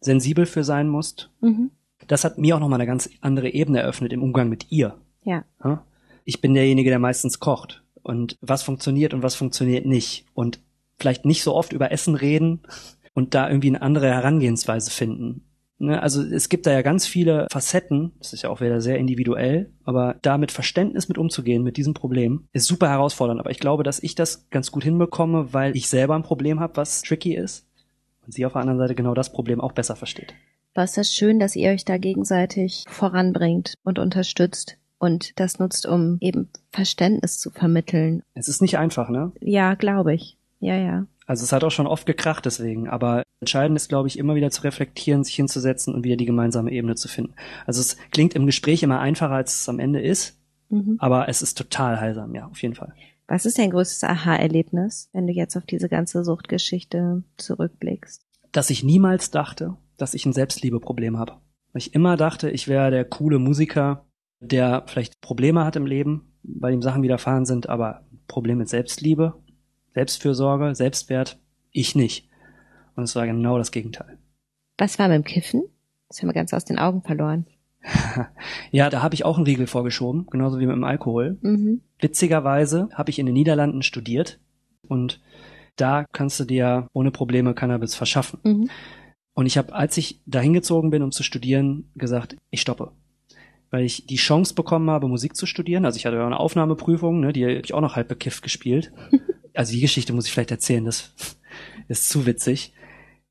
[0.00, 1.30] sensibel für sein musst.
[1.40, 1.70] Mhm.
[2.06, 4.98] Das hat mir auch nochmal eine ganz andere Ebene eröffnet im Umgang mit ihr.
[5.22, 5.44] Ja.
[5.62, 5.84] ja?
[6.24, 7.82] Ich bin derjenige, der meistens kocht.
[8.02, 10.26] Und was funktioniert und was funktioniert nicht.
[10.34, 10.60] Und
[10.98, 12.60] vielleicht nicht so oft über Essen reden
[13.14, 15.44] und da irgendwie eine andere Herangehensweise finden.
[15.78, 18.98] Ne, also es gibt da ja ganz viele Facetten, das ist ja auch wieder sehr
[18.98, 23.40] individuell, aber da mit Verständnis mit umzugehen, mit diesem Problem, ist super herausfordernd.
[23.40, 26.76] Aber ich glaube, dass ich das ganz gut hinbekomme, weil ich selber ein Problem habe,
[26.76, 27.66] was tricky ist.
[28.24, 30.34] Und sie auf der anderen Seite genau das Problem auch besser versteht.
[30.74, 36.16] Was ist schön, dass ihr euch da gegenseitig voranbringt und unterstützt und das nutzt, um
[36.20, 38.22] eben Verständnis zu vermitteln.
[38.32, 39.32] Es ist nicht einfach, ne?
[39.40, 40.38] Ja, glaube ich.
[40.60, 41.06] Ja, ja.
[41.26, 44.50] Also es hat auch schon oft gekracht deswegen, aber entscheidend ist, glaube ich, immer wieder
[44.50, 47.34] zu reflektieren, sich hinzusetzen und wieder die gemeinsame Ebene zu finden.
[47.66, 50.38] Also es klingt im Gespräch immer einfacher, als es am Ende ist,
[50.70, 50.96] mhm.
[50.98, 52.94] aber es ist total heilsam, ja, auf jeden Fall.
[53.26, 58.22] Was ist dein größtes Aha-Erlebnis, wenn du jetzt auf diese ganze Suchtgeschichte zurückblickst?
[58.52, 61.32] Dass ich niemals dachte, dass ich ein Selbstliebeproblem habe.
[61.72, 64.03] Weil ich immer dachte, ich wäre der coole Musiker,
[64.44, 69.34] der vielleicht Probleme hat im Leben, weil ihm Sachen widerfahren sind, aber Probleme mit Selbstliebe,
[69.94, 71.38] Selbstfürsorge, Selbstwert,
[71.70, 72.28] ich nicht.
[72.96, 74.18] Und es war genau das Gegenteil.
[74.78, 75.64] Was war beim Kiffen?
[76.08, 77.46] Das haben wir ganz aus den Augen verloren.
[78.70, 81.38] ja, da habe ich auch einen Riegel vorgeschoben, genauso wie mit dem Alkohol.
[81.42, 81.82] Mhm.
[82.00, 84.40] Witzigerweise habe ich in den Niederlanden studiert
[84.88, 85.20] und
[85.76, 88.40] da kannst du dir ohne Probleme Cannabis verschaffen.
[88.42, 88.70] Mhm.
[89.34, 92.92] Und ich habe, als ich dahin gezogen bin, um zu studieren, gesagt, ich stoppe
[93.74, 95.84] weil ich die Chance bekommen habe, Musik zu studieren.
[95.84, 98.92] Also ich hatte ja eine Aufnahmeprüfung, ne, die habe ich auch noch halb bekifft gespielt.
[99.56, 101.14] Also die Geschichte muss ich vielleicht erzählen, das
[101.88, 102.72] ist zu witzig.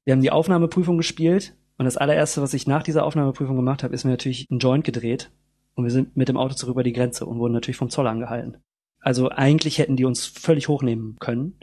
[0.05, 3.93] Wir haben die Aufnahmeprüfung gespielt Und das allererste, was ich nach dieser Aufnahmeprüfung gemacht habe,
[3.93, 5.31] ist mir natürlich ein Joint gedreht.
[5.75, 8.07] Und wir sind mit dem Auto zurück über die Grenze und wurden natürlich vom Zoll
[8.07, 8.57] angehalten.
[9.01, 11.55] Also eigentlich hätten die uns völlig hochnehmen können.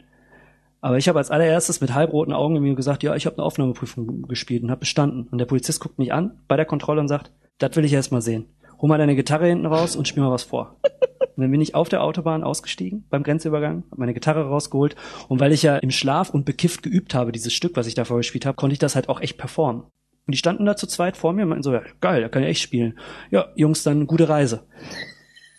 [0.79, 4.27] Aber ich habe als allererstes mit halbroten Augen mir gesagt, ja, ich habe eine Aufnahmeprüfung
[4.27, 5.27] gespielt und habe bestanden.
[5.27, 8.11] Und der Polizist guckt mich an bei der Kontrolle und sagt, das will ich erst
[8.11, 8.45] mal sehen.
[8.81, 10.77] Hol mal deine Gitarre hinten raus und spiel mal was vor.
[11.19, 14.95] Und dann bin ich auf der Autobahn ausgestiegen beim Grenzübergang, habe meine Gitarre rausgeholt
[15.27, 18.05] und weil ich ja im Schlaf und bekifft geübt habe, dieses Stück, was ich da
[18.05, 19.83] vorgespielt habe, konnte ich das halt auch echt performen.
[19.83, 22.43] Und die standen da zu zweit vor mir und meinten so, ja, geil, da kann
[22.43, 22.97] ich echt spielen.
[23.29, 24.67] Ja, Jungs, dann gute Reise.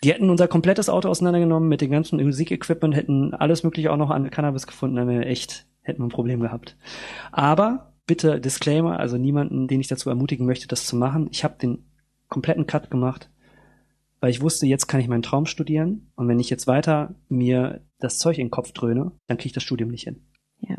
[0.03, 4.09] Die hätten unser komplettes Auto auseinandergenommen mit dem ganzen Musikequipment, hätten alles mögliche auch noch
[4.09, 6.75] an Cannabis gefunden, dann wäre echt, hätten wir ein Problem gehabt.
[7.31, 11.29] Aber bitte Disclaimer, also niemanden, den ich dazu ermutigen möchte, das zu machen.
[11.31, 11.85] Ich habe den
[12.33, 13.29] kompletten Cut gemacht,
[14.19, 17.81] weil ich wusste, jetzt kann ich meinen Traum studieren und wenn ich jetzt weiter mir
[17.99, 20.25] das Zeug in den Kopf dröhne, dann kriege ich das Studium nicht hin.
[20.59, 20.77] Ja.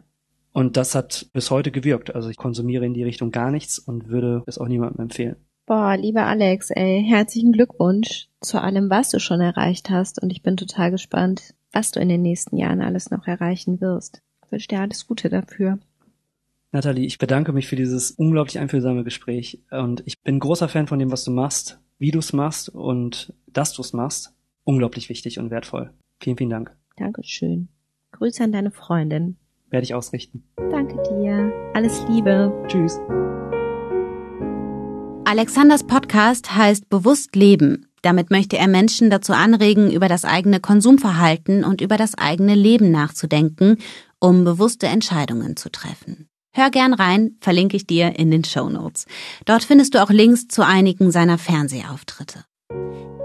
[0.52, 2.14] Und das hat bis heute gewirkt.
[2.14, 5.36] Also ich konsumiere in die Richtung gar nichts und würde es auch niemandem empfehlen.
[5.66, 10.22] Boah, lieber Alex, ey, herzlichen Glückwunsch zu allem, was du schon erreicht hast.
[10.22, 14.20] Und ich bin total gespannt, was du in den nächsten Jahren alles noch erreichen wirst.
[14.44, 15.78] Ich wünsche dir alles Gute dafür.
[16.74, 19.62] Nathalie, ich bedanke mich für dieses unglaublich einfühlsame Gespräch.
[19.70, 23.32] Und ich bin großer Fan von dem, was du machst, wie du es machst und
[23.46, 24.34] dass du es machst.
[24.64, 25.92] Unglaublich wichtig und wertvoll.
[26.20, 26.76] Vielen, vielen Dank.
[26.96, 27.68] Dankeschön.
[28.10, 29.36] Grüße an deine Freundin.
[29.70, 30.42] Werde ich ausrichten.
[30.56, 31.52] Danke dir.
[31.74, 32.52] Alles Liebe.
[32.66, 32.98] Tschüss.
[35.26, 37.86] Alexanders Podcast heißt Bewusst Leben.
[38.02, 42.90] Damit möchte er Menschen dazu anregen, über das eigene Konsumverhalten und über das eigene Leben
[42.90, 43.76] nachzudenken,
[44.18, 46.28] um bewusste Entscheidungen zu treffen.
[46.56, 49.06] Hör gern rein, verlinke ich dir in den Show Notes.
[49.44, 52.44] Dort findest du auch Links zu einigen seiner Fernsehauftritte.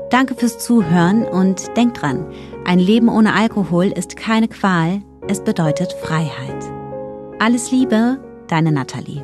[0.09, 2.25] Danke fürs Zuhören und denk dran,
[2.65, 6.63] ein Leben ohne Alkohol ist keine Qual, es bedeutet Freiheit.
[7.37, 8.17] Alles Liebe,
[8.47, 9.23] deine Nathalie.